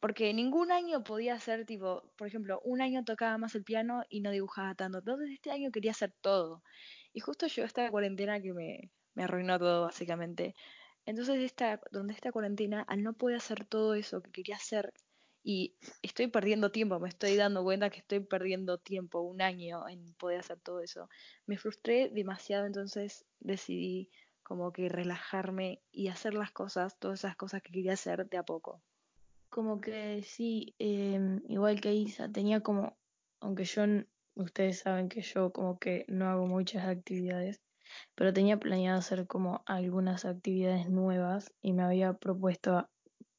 porque 0.00 0.32
ningún 0.32 0.72
año 0.72 1.04
podía 1.04 1.38
ser 1.38 1.66
tipo, 1.66 2.02
por 2.16 2.26
ejemplo, 2.26 2.60
un 2.64 2.80
año 2.80 3.04
tocaba 3.04 3.36
más 3.36 3.54
el 3.54 3.64
piano 3.64 4.02
y 4.08 4.20
no 4.22 4.30
dibujaba 4.30 4.74
tanto. 4.74 4.98
Entonces 4.98 5.30
este 5.30 5.50
año 5.50 5.70
quería 5.70 5.90
hacer 5.90 6.12
todo. 6.22 6.62
Y 7.12 7.20
justo 7.20 7.46
llegó 7.46 7.66
esta 7.66 7.90
cuarentena 7.90 8.40
que 8.40 8.54
me, 8.54 8.90
me 9.14 9.24
arruinó 9.24 9.58
todo, 9.58 9.82
básicamente. 9.82 10.54
Entonces 11.04 11.40
esta, 11.40 11.80
donde 11.90 12.14
esta 12.14 12.32
cuarentena, 12.32 12.82
al 12.88 13.02
no 13.02 13.12
poder 13.12 13.36
hacer 13.36 13.66
todo 13.66 13.94
eso 13.94 14.22
que 14.22 14.30
quería 14.30 14.56
hacer, 14.56 14.92
y 15.42 15.74
estoy 16.02 16.26
perdiendo 16.26 16.70
tiempo, 16.70 17.00
me 17.00 17.08
estoy 17.08 17.36
dando 17.36 17.62
cuenta 17.62 17.90
que 17.90 17.98
estoy 17.98 18.20
perdiendo 18.20 18.78
tiempo, 18.78 19.20
un 19.20 19.40
año 19.40 19.88
en 19.88 20.12
poder 20.14 20.40
hacer 20.40 20.60
todo 20.60 20.80
eso. 20.80 21.08
Me 21.46 21.56
frustré 21.56 22.10
demasiado, 22.10 22.66
entonces 22.66 23.24
decidí 23.38 24.10
como 24.50 24.72
que 24.72 24.88
relajarme 24.88 25.80
y 25.92 26.08
hacer 26.08 26.34
las 26.34 26.50
cosas, 26.50 26.98
todas 26.98 27.20
esas 27.20 27.36
cosas 27.36 27.62
que 27.62 27.70
quería 27.70 27.92
hacer 27.92 28.28
de 28.28 28.36
a 28.36 28.42
poco. 28.42 28.82
Como 29.48 29.80
que 29.80 30.24
sí, 30.24 30.74
em, 30.80 31.40
igual 31.48 31.80
que 31.80 31.94
Isa, 31.94 32.28
tenía 32.28 32.60
como, 32.60 32.98
aunque 33.40 33.64
yo, 33.64 33.84
ustedes 34.34 34.80
saben 34.80 35.08
que 35.08 35.20
yo 35.22 35.52
como 35.52 35.78
que 35.78 36.04
no 36.08 36.28
hago 36.28 36.48
muchas 36.48 36.84
actividades, 36.84 37.60
pero 38.16 38.32
tenía 38.32 38.58
planeado 38.58 38.98
hacer 38.98 39.28
como 39.28 39.62
algunas 39.66 40.24
actividades 40.24 40.90
nuevas 40.90 41.52
y 41.62 41.72
me 41.72 41.84
había 41.84 42.14
propuesto 42.14 42.90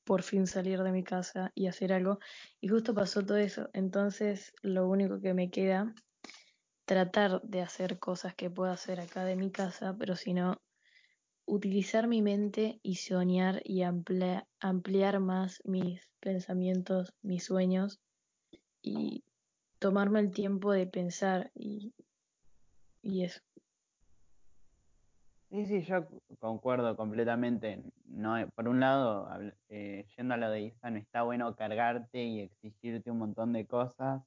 por 0.05 0.23
fin 0.23 0.47
salir 0.47 0.81
de 0.81 0.93
mi 0.93 1.03
casa 1.03 1.51
y 1.55 1.67
hacer 1.67 1.91
algo 1.91 2.19
y 2.61 2.69
justo 2.69 2.93
pasó 2.93 3.21
todo 3.21 3.35
eso. 3.35 3.69
Entonces 3.73 4.53
lo 4.61 4.87
único 4.87 5.19
que 5.19 5.33
me 5.33 5.49
queda, 5.49 5.93
tratar 6.85 7.41
de 7.41 7.61
hacer 7.61 7.99
cosas 7.99 8.33
que 8.33 8.49
pueda 8.49 8.71
hacer 8.71 9.01
acá 9.01 9.25
de 9.25 9.35
mi 9.35 9.51
casa, 9.51 9.93
pero 9.99 10.15
si 10.15 10.33
no, 10.33 10.61
utilizar 11.51 12.07
mi 12.07 12.21
mente 12.21 12.79
y 12.81 12.95
soñar 12.95 13.61
y 13.65 13.81
amplia- 13.81 14.47
ampliar 14.61 15.19
más 15.19 15.61
mis 15.65 16.01
pensamientos, 16.21 17.13
mis 17.21 17.43
sueños 17.43 17.99
y 18.81 19.25
tomarme 19.77 20.21
el 20.21 20.31
tiempo 20.31 20.71
de 20.71 20.87
pensar 20.87 21.51
y, 21.53 21.93
y 23.01 23.25
eso. 23.25 23.41
Sí, 25.49 25.65
sí, 25.65 25.81
yo 25.81 26.07
concuerdo 26.39 26.95
completamente. 26.95 27.83
No, 28.05 28.37
eh, 28.37 28.47
por 28.55 28.69
un 28.69 28.79
lado, 28.79 29.27
eh, 29.67 30.05
yendo 30.15 30.35
a 30.35 30.37
lo 30.37 30.49
de 30.49 30.61
Isa, 30.61 30.89
no 30.89 30.97
está 30.99 31.23
bueno 31.23 31.53
cargarte 31.57 32.23
y 32.23 32.39
exigirte 32.39 33.11
un 33.11 33.17
montón 33.19 33.51
de 33.51 33.65
cosas 33.67 34.21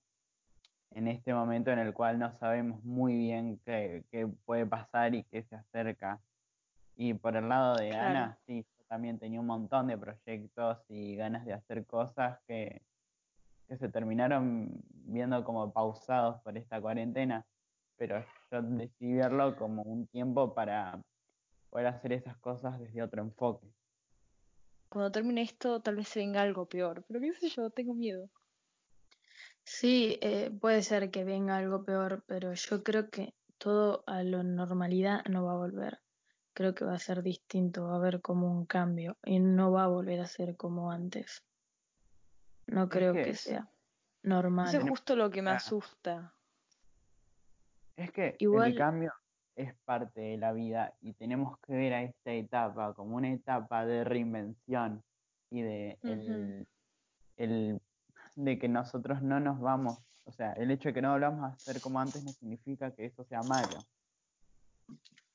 en 0.90 1.08
este 1.08 1.32
momento 1.32 1.70
en 1.70 1.78
el 1.78 1.94
cual 1.94 2.18
no 2.18 2.37
sabemos 2.38 2.84
muy 2.84 3.16
bien 3.16 3.58
qué, 3.64 4.04
qué 4.10 4.26
puede 4.44 4.66
pasar 4.66 5.14
y 5.14 5.24
qué 5.24 5.42
se 5.44 5.56
acerca. 5.56 6.20
Y 6.96 7.14
por 7.14 7.37
el 7.37 7.48
lado 7.48 7.76
de 7.76 7.90
Claro. 7.90 8.07
Ana, 8.07 8.38
sí, 8.46 8.64
yo 8.78 8.85
también 8.87 9.18
tenía 9.18 9.40
un 9.40 9.46
montón 9.46 9.88
de 9.88 9.98
proyectos 9.98 10.78
y 10.88 11.16
ganas 11.16 11.44
de 11.44 11.52
hacer 11.52 11.85
cosas 11.87 12.38
que, 12.46 12.83
que 13.68 13.76
se 13.76 13.88
terminaron 13.88 14.83
viendo 15.07 15.42
como 15.44 15.72
pausados 15.72 16.40
por 16.42 16.57
esta 16.57 16.80
cuarentena, 16.80 17.44
pero 17.96 18.24
yo 18.50 18.62
decidí 18.62 19.14
verlo 19.14 19.57
como 19.57 19.83
un 19.83 20.07
tiempo 20.07 20.54
para 20.54 21.00
poder 21.70 21.88
hacer 21.88 22.12
esas 22.12 22.37
cosas 22.38 22.78
desde 22.78 23.02
otro 23.02 23.22
enfoque. 23.22 23.66
Cuando 24.88 25.11
termine 25.11 25.42
esto, 25.42 25.80
tal 25.80 25.96
vez 25.96 26.09
se 26.09 26.20
venga 26.20 26.42
algo 26.42 26.66
peor, 26.66 27.04
pero 27.09 27.20
qué 27.20 27.33
sé 27.35 27.48
yo, 27.48 27.70
tengo 27.70 27.94
miedo. 27.94 28.30
Sí, 29.64 30.18
eh, 30.20 30.52
puede 30.61 30.83
ser 30.83 31.11
que 31.11 31.24
venga 31.24 31.57
algo 31.57 31.85
peor, 31.85 32.22
pero 32.28 32.52
yo 32.52 32.85
creo 32.85 33.11
que 33.11 33.35
todo 33.59 34.04
a 34.07 34.22
la 34.22 34.42
normalidad 34.44 35.24
no 35.24 35.44
va 35.46 35.54
a 35.54 35.57
volver. 35.57 36.03
Creo 36.54 36.74
que 36.74 36.84
va 36.84 36.94
a 36.94 36.98
ser 36.98 37.22
distinto, 37.22 37.84
va 37.88 37.94
a 37.94 37.96
haber 37.96 38.20
como 38.22 38.50
un 38.50 38.64
cambio 38.64 39.16
y 39.24 39.40
no 39.40 39.72
va 39.72 39.84
a 39.84 39.88
volver 39.88 40.20
a 40.20 40.26
ser 40.26 40.56
como 40.56 40.90
antes. 40.92 41.42
No 42.66 42.88
creo 42.88 43.12
que 43.12 43.24
que 43.24 43.30
es- 43.30 43.40
sea 43.40 43.58
Eso 43.60 43.68
normal. 44.22 44.66
es 44.66 44.72
Tenemos- 44.72 44.90
justo 44.90 45.16
lo 45.16 45.30
que 45.30 45.42
me 45.42 45.50
Ah. 45.50 45.56
asusta. 45.56 46.32
Es 47.96 48.10
que 48.12 48.36
el 48.38 48.74
cambio 48.76 49.12
es 49.56 49.74
parte 49.84 50.20
de 50.20 50.36
la 50.36 50.52
vida 50.52 50.94
y 51.00 51.12
tenemos 51.14 51.58
que 51.60 51.74
ver 51.74 51.92
a 51.94 52.02
esta 52.02 52.32
etapa 52.32 52.92
como 52.94 53.16
una 53.16 53.32
etapa 53.32 53.84
de 53.86 54.02
reinvención 54.04 55.02
y 55.50 55.62
de, 55.62 55.98
el, 56.02 56.66
el- 57.36 57.80
de 58.36 58.58
que 58.58 58.68
nosotros 58.68 59.22
no 59.22 59.38
nos 59.38 59.60
vamos, 59.60 59.98
o 60.24 60.32
sea, 60.32 60.52
el 60.54 60.70
hecho 60.72 60.88
de 60.88 60.94
que 60.94 61.02
no 61.02 61.12
volvamos 61.12 61.52
a 61.52 61.56
ser 61.58 61.80
como 61.80 62.00
antes 62.00 62.24
no 62.24 62.30
significa 62.32 62.90
que 62.92 63.04
eso 63.06 63.22
sea 63.24 63.42
malo. 63.42 63.78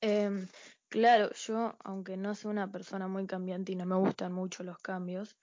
Em, 0.01 0.45
claro, 0.89 1.31
yo, 1.33 1.75
aunque 1.83 2.17
no 2.17 2.35
soy 2.35 2.51
una 2.51 2.71
persona 2.71 3.07
muy 3.07 3.25
cambiante 3.27 3.71
y 3.71 3.75
no 3.75 3.85
me 3.85 3.95
gustan 3.97 4.33
mucho 4.33 4.63
los 4.63 4.77
cambios, 4.79 5.37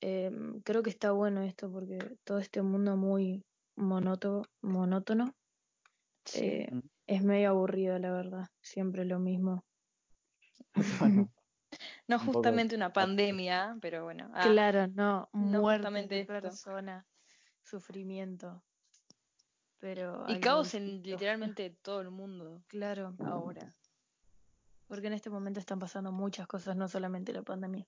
em, 0.00 0.60
creo 0.62 0.82
que 0.84 0.90
está 0.90 1.12
bueno 1.12 1.42
esto 1.42 1.70
porque 1.72 2.18
todo 2.24 2.38
este 2.40 2.62
mundo 2.62 2.96
muy 2.96 3.44
monótono, 3.76 4.44
monótono 4.62 5.34
Sí. 6.26 6.50
eh, 6.50 6.68
es 7.06 7.22
medio 7.22 7.50
aburrido, 7.50 7.98
la 7.98 8.12
verdad. 8.12 8.46
Siempre 8.60 9.04
lo 9.06 9.18
mismo. 9.18 9.64
Bueno, 10.98 11.28
No 12.08 12.18
un 12.20 12.30
poco 12.30 12.52
justamente 12.52 12.76
una 12.76 12.92
pandemia, 12.92 13.76
pero 13.80 14.04
bueno. 14.04 14.30
ah, 14.34 14.58
Claro, 14.58 14.86
no, 14.86 15.28
no 15.38 15.62
muerte 15.62 15.64
justamente 15.64 16.14
de 16.16 16.26
persona, 16.26 17.06
sufrimiento, 17.62 18.64
pero 19.78 20.26
Y 20.26 20.38
caos 20.38 20.74
en 20.74 21.02
literalmente 21.04 21.70
todo 21.70 22.00
el 22.00 22.10
mundo 22.10 22.64
Claro, 22.68 23.16
ahora. 23.22 23.76
Porque 24.86 25.06
en 25.06 25.14
este 25.14 25.30
momento 25.30 25.60
están 25.60 25.78
pasando 25.78 26.12
muchas 26.12 26.46
cosas, 26.46 26.76
no 26.76 26.88
solamente 26.88 27.32
la 27.32 27.42
pandemia. 27.42 27.86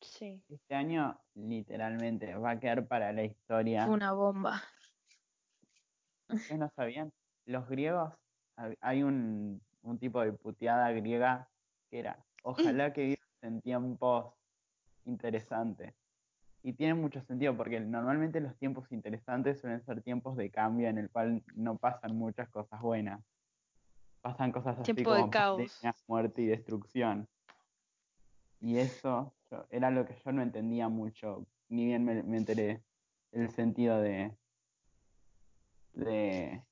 Sí. 0.00 0.42
Este 0.48 0.74
año 0.74 1.18
literalmente 1.34 2.34
va 2.36 2.52
a 2.52 2.60
quedar 2.60 2.86
para 2.86 3.12
la 3.12 3.24
historia. 3.24 3.86
Fue 3.86 3.94
una 3.94 4.12
bomba. 4.12 4.62
¿Ustedes 6.28 6.58
no 6.58 6.70
sabían? 6.76 7.12
Los 7.46 7.68
griegos, 7.68 8.12
hay 8.80 9.02
un, 9.02 9.60
un 9.82 9.98
tipo 9.98 10.20
de 10.20 10.32
puteada 10.32 10.90
griega 10.92 11.48
que 11.90 12.00
era, 12.00 12.22
ojalá 12.42 12.92
que 12.92 13.04
vivas 13.04 13.28
en 13.42 13.60
tiempos 13.62 14.34
interesantes. 15.04 15.94
Y 16.62 16.74
tiene 16.74 16.94
mucho 16.94 17.22
sentido 17.22 17.56
porque 17.56 17.80
normalmente 17.80 18.40
los 18.40 18.56
tiempos 18.58 18.90
interesantes 18.92 19.60
suelen 19.60 19.82
ser 19.84 20.02
tiempos 20.02 20.36
de 20.36 20.50
cambio 20.50 20.88
en 20.88 20.98
el 20.98 21.08
cual 21.08 21.42
no 21.54 21.78
pasan 21.78 22.16
muchas 22.16 22.48
cosas 22.50 22.80
buenas. 22.80 23.20
Pasan 24.20 24.52
cosas 24.52 24.78
así 24.78 24.92
Tiempo 24.94 25.10
como 25.10 25.30
caos. 25.30 25.56
pandemia, 25.80 25.96
muerte 26.06 26.42
y 26.42 26.46
destrucción. 26.46 27.28
Y 28.60 28.78
eso 28.78 29.32
yo- 29.50 29.66
era 29.70 29.90
lo 29.90 30.04
que 30.04 30.14
yo 30.24 30.32
no 30.32 30.42
entendía 30.42 30.88
mucho, 30.88 31.46
ni 31.68 31.86
bien 31.86 32.04
me, 32.04 32.22
me 32.22 32.36
enteré 32.38 32.82
el 33.32 33.50
sentido 33.50 34.00
de, 34.00 34.32
de, 35.92 36.62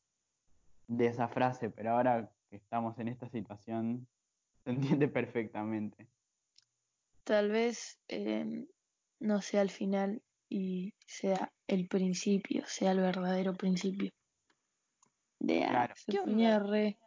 de 0.89 1.07
esa 1.07 1.29
frase, 1.29 1.71
pero 1.71 1.93
ahora 1.93 2.31
que 2.51 2.57
estamos 2.57 2.99
en 2.99 3.09
esta 3.09 3.29
situación 3.29 4.07
se 4.65 4.71
entiende 4.71 5.09
perfectamente. 5.09 6.09
Tal 7.25 7.51
vez 7.51 7.99
eh, 8.09 8.67
no 9.21 9.41
sea 9.43 9.63
el 9.63 9.71
final 9.71 10.23
y 10.49 10.95
sea 11.07 11.53
el 11.67 11.89
principio, 11.89 12.65
sea 12.67 12.93
el 12.93 13.01
verdadero 13.01 13.55
principio. 13.55 14.11
De 15.41 15.65
ah, 15.65 15.69
Claro. 15.71 15.95
¿Qué 16.07 16.19
onda? 16.21 16.59
re. 16.61 16.99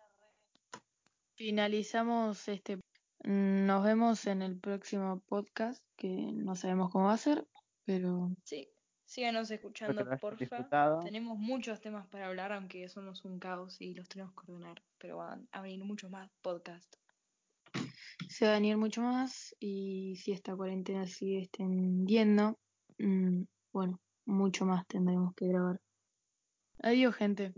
Finalizamos 1.39 2.49
este. 2.49 2.82
Nos 3.23 3.82
vemos 3.86 4.28
en 4.28 4.41
el 4.41 4.60
próximo 4.60 5.21
podcast, 5.21 5.82
que 5.95 6.34
no 6.34 6.54
sabemos 6.58 6.91
cómo 6.91 7.06
va 7.06 7.13
a 7.13 7.17
ser, 7.17 7.47
pero 7.86 8.36
Sí. 8.43 8.67
Síganos 9.06 9.49
escuchando, 9.49 10.04
porfa. 10.19 10.36
disfrutado. 10.38 10.99
Tenemos 10.99 11.38
muchos 11.38 11.80
temas 11.80 12.06
para 12.08 12.28
hablar, 12.28 12.52
aunque 12.52 12.89
somos 12.89 13.23
un 13.23 13.39
caos 13.39 13.80
y 13.80 13.93
los 13.93 14.10
tenemos 14.10 14.34
que 14.34 14.52
ordenar. 14.52 14.84
Pero 14.97 15.15
van 15.17 15.47
a 15.54 15.62
venir 15.62 15.82
muchos 15.86 16.12
más 16.12 16.30
podcasts. 16.41 16.99
se 18.28 18.45
va 18.45 18.52
a 18.52 18.56
venir 18.56 18.75
mucho 18.75 19.02
más. 19.02 19.56
Y 19.62 20.17
si 20.17 20.34
esta 20.34 20.54
cuarentena 20.58 21.08
sigue 21.08 21.43
extendiendo, 21.43 22.60
mm, 22.97 23.43
bueno, 23.71 24.02
mucho 24.25 24.65
más 24.65 24.86
tendremos 24.88 25.34
que 25.36 25.47
grabar. 25.47 25.80
Adiós, 26.80 27.15
gente. 27.15 27.54